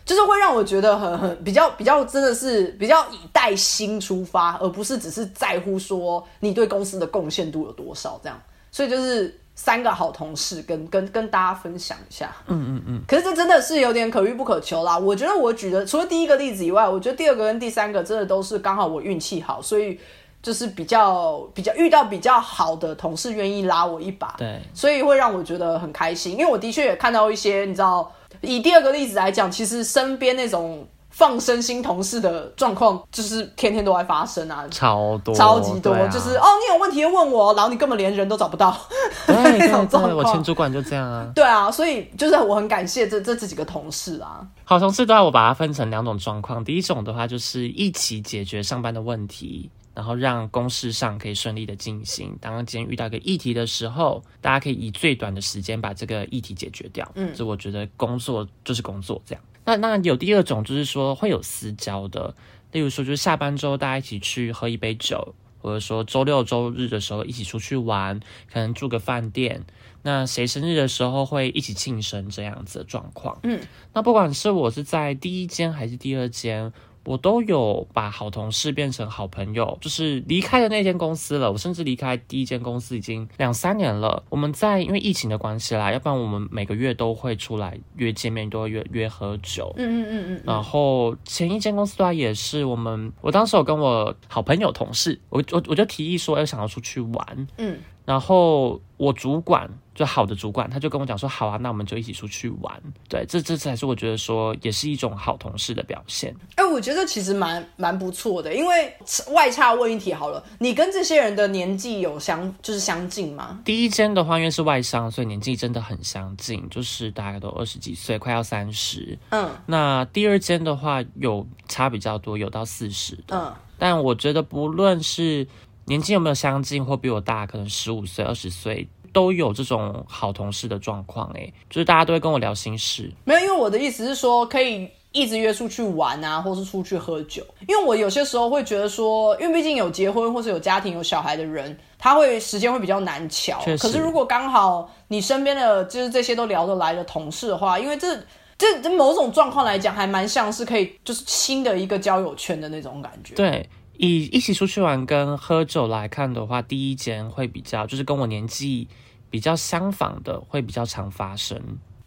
[0.06, 8.42] 就是会让我觉得很很比较比较真的是比较以带心出发，而不是只是在乎说你对公司的贡献度有多少这样。
[8.72, 9.38] 所以就是。
[9.60, 14.96] 三个好同事跟跟跟大家分享一下，嗯嗯嗯，可是这真的是有点可遇不可求啦。
[14.96, 20.00] 我觉得我举的除了第一个例子以外，我觉得第二个跟第三个真的都是刚好我运气好，所以
[20.44, 26.34] 就是比较比较遇到比较好的同事愿意拉我一把，对，所以会让我觉得很开心。
[26.34, 30.88] 因为我的确也看到一些，你知道，以第二个例子来讲，其实身边那种。
[31.18, 38.78] 放生新同事的状况就是天天都在发生啊，超多，超级多，就是哦，你有问题问我，然后你根本连人都找不到，
[39.28, 40.16] 那种状况。
[40.16, 41.32] 我前主管就这样啊。
[41.34, 44.48] 对啊，所以就是我很感谢这这这几个同事啊。
[44.64, 46.64] 好同事的话，我把它分成两种状况。
[46.64, 52.38] 第一种的话，就是一起解决上班的问题，然后让公事上可以顺利的进行。
[52.40, 57.10] 当今天遇到一个议题的时候，大家可以以最短的时间把这个议题解决掉。
[57.16, 59.44] 嗯，这我觉得工作就是工作这样。
[59.68, 62.34] 那那有第二种，就是说会有私交的，
[62.72, 68.18] 例如说就是下班之后大家一起去喝一杯酒，或者说周六周日的时候一起出去玩，
[68.52, 69.66] 可能住个饭店。
[70.04, 73.38] 那谁生日的时候会一起庆生这样子的状况。
[73.44, 73.60] 嗯，
[73.94, 76.72] 那不管是我是在第一间还是第二间。
[77.08, 81.50] 我都有把好同事变成好朋友，就是离开的那间公司了。
[81.50, 84.22] 我甚至离开第一间公司已经两三年了。
[84.28, 89.74] 我们在因为疫情的关系啦，要不然我们每个月都会出来约见面，都会约约喝酒。
[89.78, 90.42] 嗯嗯嗯嗯。
[90.46, 97.48] 然后前一间公司的话也是，我们我当时有跟我好朋友同事，我我我就提议说要想要出去玩。
[97.58, 97.78] 嗯。
[98.08, 106.34] 然后我主管就好的主管，他就跟我讲说：“好啊，那我们就一起出去玩。”对，这这才是我觉得说也是一种好同事的表现。
[106.56, 108.96] 哎，我觉得其实蛮蛮不错的，因为
[109.34, 113.60] 外差问一题好了，你跟这些人的年纪有相就是相近吗？
[113.66, 119.20] 第一间的话，因为是外商，所以年纪真的很相近，就是大概都二十几岁，快要三十。
[119.32, 123.38] 嗯，那第二间的话有差比较多，有到四十的。
[123.38, 125.46] 嗯，但我觉得不论是。
[125.88, 131.32] 年纪有没有相近或比我大，可能十五岁、二十岁都有这种好同事的状况。
[131.34, 133.10] 哎，就是大家都会跟我聊心事。
[133.24, 137.42] 没有，因为我的意思是说，可以一直约出去玩啊，或是出去喝酒。
[137.68, 143.60] 因为我有些时候会觉得说，因为毕竟有结婚或是有家庭、有小孩的人，他会时间会比较难瞧。
[143.80, 148.14] 可是如果刚好你身边的就是这些都聊得来的同事的话，因为这
[148.58, 153.34] 这这某种状况来讲，还蛮像是可以就是新的一个交友圈的那种感觉。
[153.34, 153.68] 对。
[153.98, 158.88] 以一起出去玩跟喝酒来看的话，第一间会比较，就是跟我年纪
[159.30, 161.58] 比较相仿的，会比较常发生。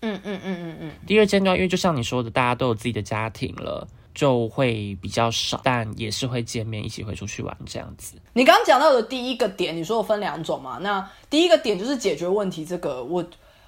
[0.02, 0.92] 嗯嗯嗯嗯嗯。
[1.06, 8.16] 第二间呢，因为就像你说的，大家都有自己的家庭了，就会比较少，但也是会见面，一起会出去玩这样子。
[8.32, 10.78] 你刚刚讲到的第一个点，你说我分两种嘛？
[10.80, 13.24] 那第一个点就是解决问题，这个我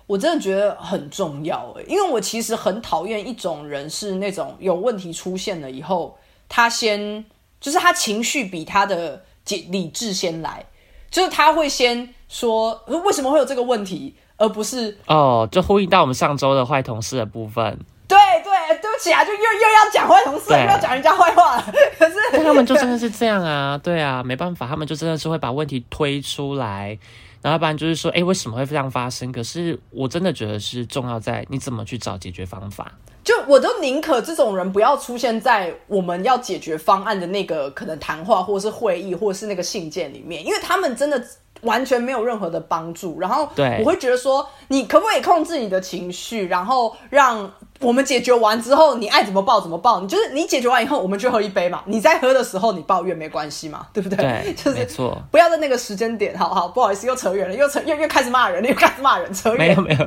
[0.06, 6.16] 我真的觉得很重要诶，因为我其实很讨厌一种人，是那种有问题出现了以后，
[6.48, 7.24] 他先。
[7.62, 10.66] 就是他情绪比他的理理智先来，
[11.10, 17.78] 就是他会先说为什么会有这个问题，而不是哦，就呼应到我们上周的坏同事的部分。
[18.08, 18.50] 对对，
[18.82, 21.74] 对不起啊，就又又要讲坏同事，又要讲人家坏话了。
[21.98, 26.98] 可是他们就真的是这样啊，对啊，没办法，他们就真的是会把问题推出来，
[27.40, 29.32] 然后不然就是说，哎，为什么会这样发生？
[29.32, 32.92] 可是我真的觉得是重要在你怎么去找解决方法。
[33.24, 41.22] 就我都宁可这种人不要出现在我们要解决方案的那个可能谈话，或者是会议，或者是那个信件里面，因为他们真的
[41.60, 43.20] 完全没有任何的帮助。
[43.20, 47.48] 然后对我会觉得说，你可不可以控制你的情绪，然后让
[47.78, 51.82] 我们解决完之后，你爱怎么抱怎么抱，你就是你解决完以后，我们就喝一杯嘛。
[51.86, 54.16] 你在喝的时候你抱怨没关系嘛，对不对？
[54.16, 59.82] 对 就是没错不要在那个时间点，好好不好意思，又扯远了，又扯又又开始骂人了，又开始骂人，扯远没有。
[59.82, 60.06] 没有，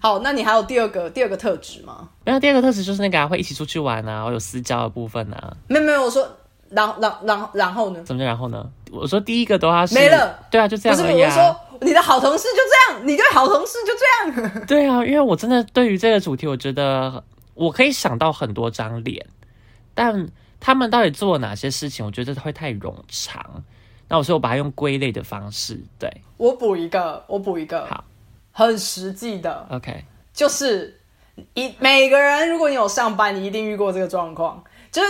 [0.00, 2.08] 好，那你还有第二个第二个特质吗？
[2.24, 2.40] 没有。
[2.40, 5.54] 第二个特质就是那个、啊、会一起出去玩啊，我有私交的部分啊。
[5.68, 6.26] 没有没有，我说，
[6.70, 8.02] 然后然后然后然后呢？
[8.04, 8.66] 怎么就然后呢？
[8.90, 11.28] 我说第一个的话是没了，对啊，就这不是，样而已啊。
[11.28, 14.66] 我说你的好同事就这样，你对好同事就这样。
[14.66, 17.22] 对啊，因为我真的对于这个主题，我觉得
[17.54, 19.26] 我可以想到很多张脸，
[19.94, 20.28] 但
[20.58, 23.62] 他们到底做了哪些事情，我觉得会太冗长。
[24.08, 28.02] 那我说我把它用归类的方式，对我补一个，我补一个，好
[28.66, 31.00] 很实际的，，OK，就是
[31.54, 35.08] 一每个人，如果你有上班，你一定遇过这个状况，就是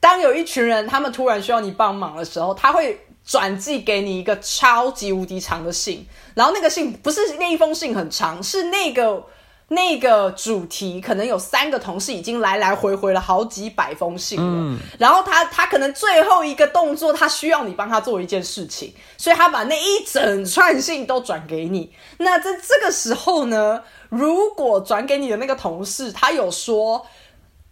[0.00, 9.24] 当有一群人他们突然需要你帮忙的时候，他会转寄给你一个超级无敌长的信，然后那个信不是那一封信很长，是那个。
[9.72, 21.92] 那个主题可能有三个同事已经来来回回了好几百封信了，然后他他可能最后一个动作，他需要你帮他做一件事情，所以他把那一整串信都转给你。
[22.18, 27.06] 那在这个时候呢，如果转给你的那个同事他有说，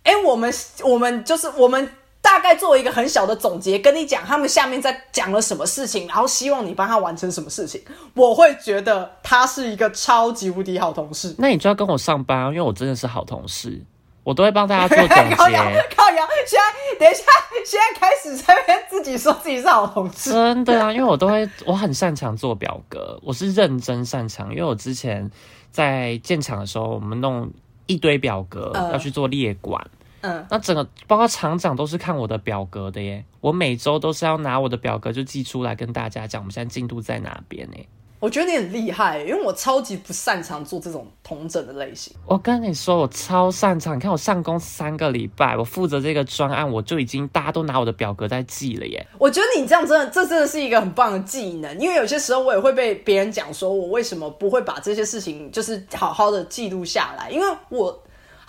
[0.05, 1.93] 哎，我们我们就是我们
[2.23, 7.83] 大概做一个很小的总结，跟你讲他们下面在讲了什么事情，然后希望你帮他完成什么事情，
[8.15, 11.35] 我会觉得他是一个超级无敌好同事。
[11.39, 13.81] 那你就要跟我上班啊，因为我真的是好同事，
[14.23, 15.83] 我都会帮大家做总靠摇结。
[15.97, 17.23] 靠摇，现在等一下，
[17.65, 20.31] 现在开始在那边自己说自己是好同事。
[20.31, 24.51] 真的啊，因为我都会，我很擅长做表格，我是认真擅长。
[24.51, 25.31] 因为我之前
[25.71, 27.51] 在建厂的时候，我们弄
[27.87, 29.83] 一堆表格、嗯要去做列管，
[30.23, 33.25] 嗯，那整个包括厂长都是看我的表格的耶。
[33.41, 37.77] 我每周都是要拿我的表格就寄出来跟大家讲，我们现在进度在哪边呢？
[38.19, 42.15] 我觉得你很厉害，因为我超级不擅长做这种同整的类型。
[42.27, 43.97] 我跟你说，我超擅长。
[43.97, 49.07] 你看我上工三个礼拜，我负责这个专案，我就已经大家都拿我的表格在记了耶。
[49.19, 57.31] 我觉得你这样真的，这真的是一个很棒的技能，因为有些时候我也会被别人讲说，我为什么不会把这些事情就是好好的记录下来？
[57.31, 57.99] 因为我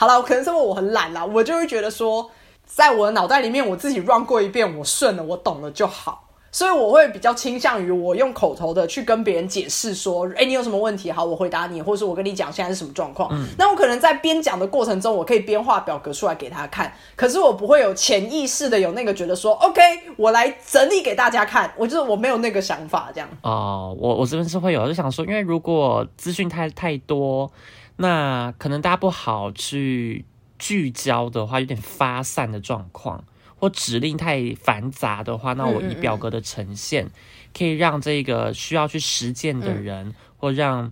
[0.02, 2.28] 好了，可能是因为我很懒啦，我就会觉得说，
[2.66, 6.28] 在我的脑袋里面，我自己 run 过一遍，我顺了，我懂了就好。
[6.52, 11.12] 所以我会比较倾向于我用口头的去跟别人解释说，哎、你有什么问题？
[11.12, 13.30] 好，我回答你，或者是我跟你讲现在是什么状况。
[13.32, 19.82] 嗯那我可能在边讲的过程中，我可以边画表格出来给他看，可是我不会有潜意识的有那个觉得说，OK，
[20.18, 21.72] 我来整理给大家看。
[21.78, 23.30] 我就是我没有那个想法，这样。
[23.43, 27.49] 哦，我我这边是会有，就想说，因为如果资讯太太多，
[27.98, 30.26] 那可能大家不好去
[30.58, 33.24] 聚焦的话，有点发散的状况，
[33.58, 37.10] 或指令太繁杂的话，那我以表格的呈现，
[37.56, 40.92] 可以让这个需要去实践的人，或让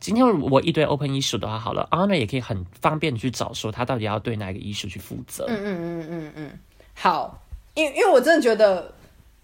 [0.00, 5.44] 今天我一堆 open issue 的话，好了，honor 也可以很方便的去找说他到底要对哪个 issue 去负责。
[5.48, 6.58] 嗯嗯嗯嗯嗯，
[6.94, 7.42] 好，
[7.74, 8.94] 因因为我真的觉得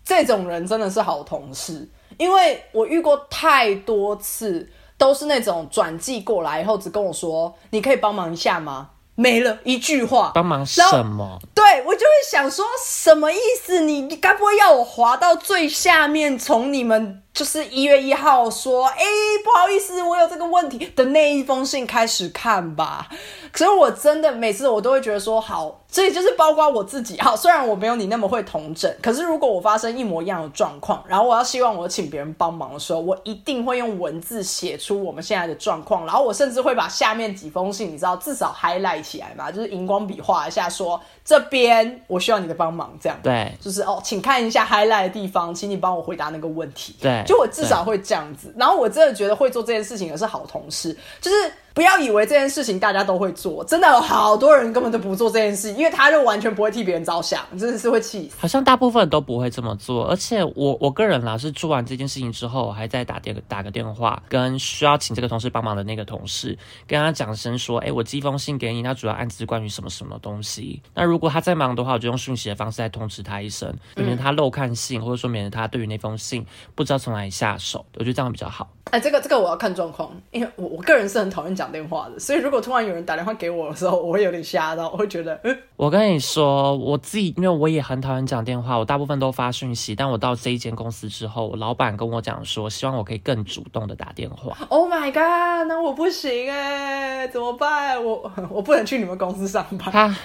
[0.04, 1.88] 这种人真的是好同事，
[2.18, 8.90] 因为我遇过太多次，都是那种转寄过来以后只跟我说，你可以帮忙一下吗？
[9.16, 11.38] 没了一句话，帮忙什么？
[11.54, 13.80] 对我就会想说，什么意思？
[13.80, 19.04] 你你该不会要我滑到最下面，从你们就是一月一号说，哎，
[19.44, 23.08] 不好意思，我有这个问题的那一封信开始看吧？
[23.50, 43.18] 可是我真的每次我都会觉得说，好，所以就是包括我自己，好，虽然我没有你那么会同整，可是如果我发生一模一样的状况，然后我要希望我请别人帮忙的时候，我一定会用文字写出我们现在的状况，然后我甚至会把下面几封信，你知道，至少 highlight 起来嘛，就是荧光笔画一下说，这边我需要你的帮忙，这样。
[43.24, 46.94] 对就是哦，请看一下 highlight 的地方，请你帮我回答那个问题。
[47.00, 48.52] 对就我至少会这样子。
[48.56, 58.36] 然后我真的觉得会做这件事情的是好同事，就是不要以为这件事情大家都会做，真的有好多人根本都不做这件事，因为他就完全不会替别人着想，真的是会气死。
[58.38, 66.56] 好像大部分都不会这么做，而且我我个人啦是做完这件事情之后，还在打电打个电话，跟需要请这个同事帮忙的那个同事，
[66.86, 70.80] 跟他讲声说，哎，我寄封信给你，那主要案子是关于什么什么东西。
[70.94, 76.46] 那如果他在忙的话，我就用讯息的方式来通知他一声，免得他漏看信，或者说免得他对于那封信
[76.76, 78.70] 不知道从哪里下手，我觉得这样比较好。
[78.90, 89.94] 哎，这个这个我要看状况，因为我我个人是很讨厌讲讲电话的，所以如果突然有人打电话给我的时候，我会有点吓到，我会觉得， 嗯，我跟你说，我自己因为我也很讨厌讲电话，我大部分都发讯息。
[89.94, 94.56] 但我到这一间公司之后，老板跟我讲说，希望我可以更主动的打电话。
[94.68, 98.04] Oh my god，那我不行哎，怎么办？
[98.04, 99.90] 我我不能去你们公司上班。
[99.90, 100.16] 他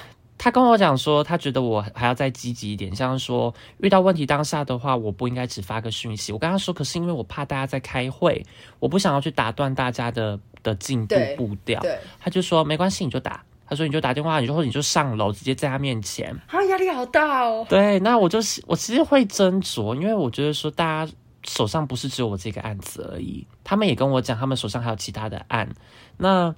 [0.41, 6.31] 他跟我讲说，他觉得我还要再积极一点，像是说遇到问题当下的话，我不应该只发个讯息。
[6.31, 8.45] 我跟他说，可是因为我怕大家在开会，
[8.79, 11.80] 我不想要去打断大家的的进度步调。
[11.82, 13.43] 对，他就说没关系，你就打。
[13.68, 16.36] 他说你就打电话，你就或者你就上楼，直接在他面前。
[16.47, 17.64] 啊，压力好大哦。
[17.70, 21.12] 对，那我就是我其实会斟酌，因为我觉得说大家
[21.47, 25.70] 手上不是只有我这个案子而已，他们也跟我讲，他们手上还有其他的案。
[26.18, 26.53] 那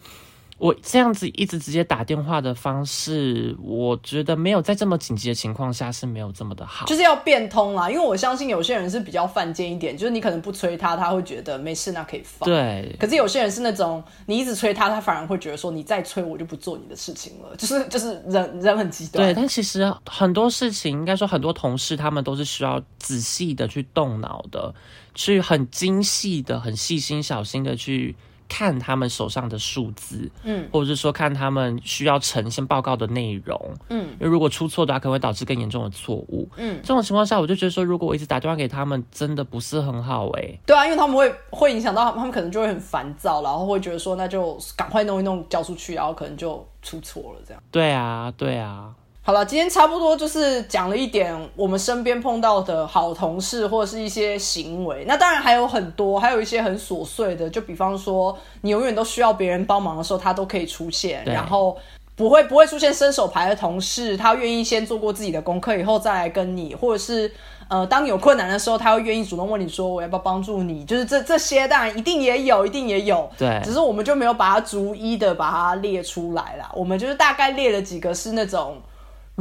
[0.61, 6.85] 我这样子一直直接打电话的方式，我觉得没有在这么紧急的情况下是没有这么的好。
[6.85, 12.47] 就是要变通啦，因为我相信有些人是比较犯贱一点，就是你可能不催他，他会觉得没事，那可以放。
[12.47, 19.25] 对可是有些人是那种你一直催他，他反而会觉得说你再催我就不做你的事情了， 就是就是人人很极端。
[19.25, 24.71] 对，但其实很多事情，应该说很多同事他们都是需要仔细的去动脑的，
[25.15, 28.15] 去很精细的、很细心、小心的去
[28.51, 47.63] 看他们手上的数字，嗯，或者是说看他们需要呈现报告的内容，嗯，因为如果出错的话，可能会导致更严重的错误，嗯，这种情况下，我就觉得说，如果我一直打电话给他们，真的不是很好诶、对啊，因为他们会会影响到他们，他们可能就会很烦躁，然后会觉得说那就赶快弄一弄交出去，然后可能就出错了这样。
[47.71, 48.93] 对啊，对啊，
[49.31, 55.05] 好了，今天差不多就是讲了一点我们身边碰到的好同事或者是一些行为。
[55.07, 61.77] 那当然还有很多，还有一些很琐碎的，就比方说你永远都需要别人帮忙的时候，他都可以出现，然后。
[62.13, 67.31] 不会不会出现伸手牌的同事，他愿意先做过自己的功课以后再来跟你，或者是
[67.67, 78.77] 呃，当你有困难的时候，他会愿意主动问你说我要不要帮助你，就是这这些当然一定也有，一定也有，对只是我们就没有把它逐一的把它列出来啦，我们就是大概列了几个是那种。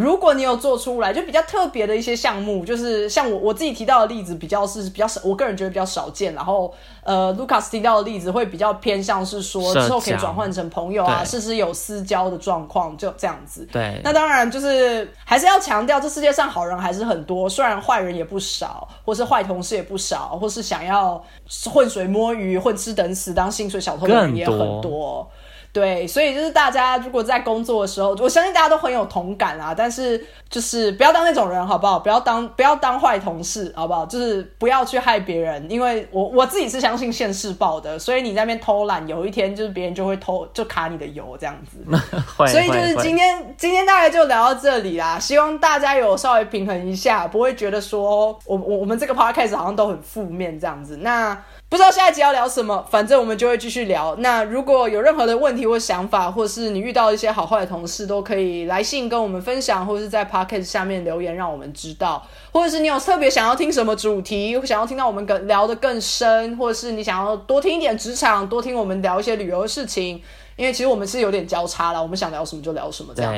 [0.00, 6.34] 如果你有做出来，就比较特别的一些项目，就是像我我自己提到的例子，比较是比较少，我个人觉得比较少见。
[6.34, 6.72] 然后，
[7.02, 13.66] 呃，Lucas 提到的例子会比较偏向是说之后可以转换成朋友啊，甚至有私交的状况，就这样子。
[13.70, 21.22] 对，那当然就是还是要强调，这世界上好人还是很多，虽然坏人也不少，或是坏同事也不少，或是想要
[21.70, 25.28] 浑水摸鱼、混吃等死当薪水小偷的人也很更多。
[25.72, 29.72] 对，所以就是大家如果在工作的时候，我相信大家都很有同感啊。
[29.76, 32.00] 但是就是不要当那种人，好不好？
[32.00, 34.04] 不要当不要当坏同事，好不好？
[34.06, 41.78] 就是不要去害别人，因为我我自己是相信现世报的，所以你在那边偷懒，有一天就是别人就会偷就卡你的油这样子。
[42.50, 50.96] 所以就是今天今天大概就聊到这里啦，希望大家有稍微平衡一下，不会觉得说我我我们这个 podcast 好像都很负面这样子。
[50.96, 51.40] 那
[51.70, 54.16] 不知道下一集要聊什么，反正我们就会继续聊。
[54.16, 62.26] 那如果有任何的问题或想法，或是你遇到一些好坏的同事，都可以来信跟我们分享，或是在 podcast 下面留言，让我们知道。
[62.50, 70.20] 或者是你有特别想要听什么主题，想要听到我们更聊得更深，或者是你想要多听一点职场，多听我们聊一些旅游的事情。
[70.56, 73.32] 因为其实我们是有点交叉了，我们想聊什么就聊什么这样。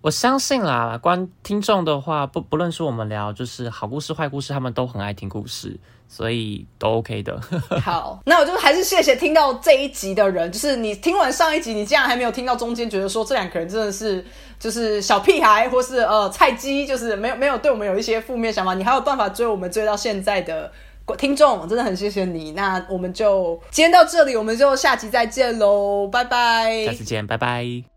[0.00, 5.78] 我相信啦，观听众的话，不不论是我们聊就是好故事、坏故事，他们都很爱听故事，
[6.14, 7.40] 所以都 OK 的。
[7.82, 14.22] 好，那我就还是谢谢听到这一集的人，就是你听完上一集，你竟然还没有听到中间，觉得说这两个人真的是
[14.60, 20.70] 就是小屁孩，或是呃菜鸡，就是没有没有对我们有一些负面想法，你还有办法追我们追到现在的。
[21.18, 26.84] 听众真的很谢谢你，那我们就今天到这里，我们就下集再见喽，拜拜。
[26.86, 27.91] 下次见，拜拜。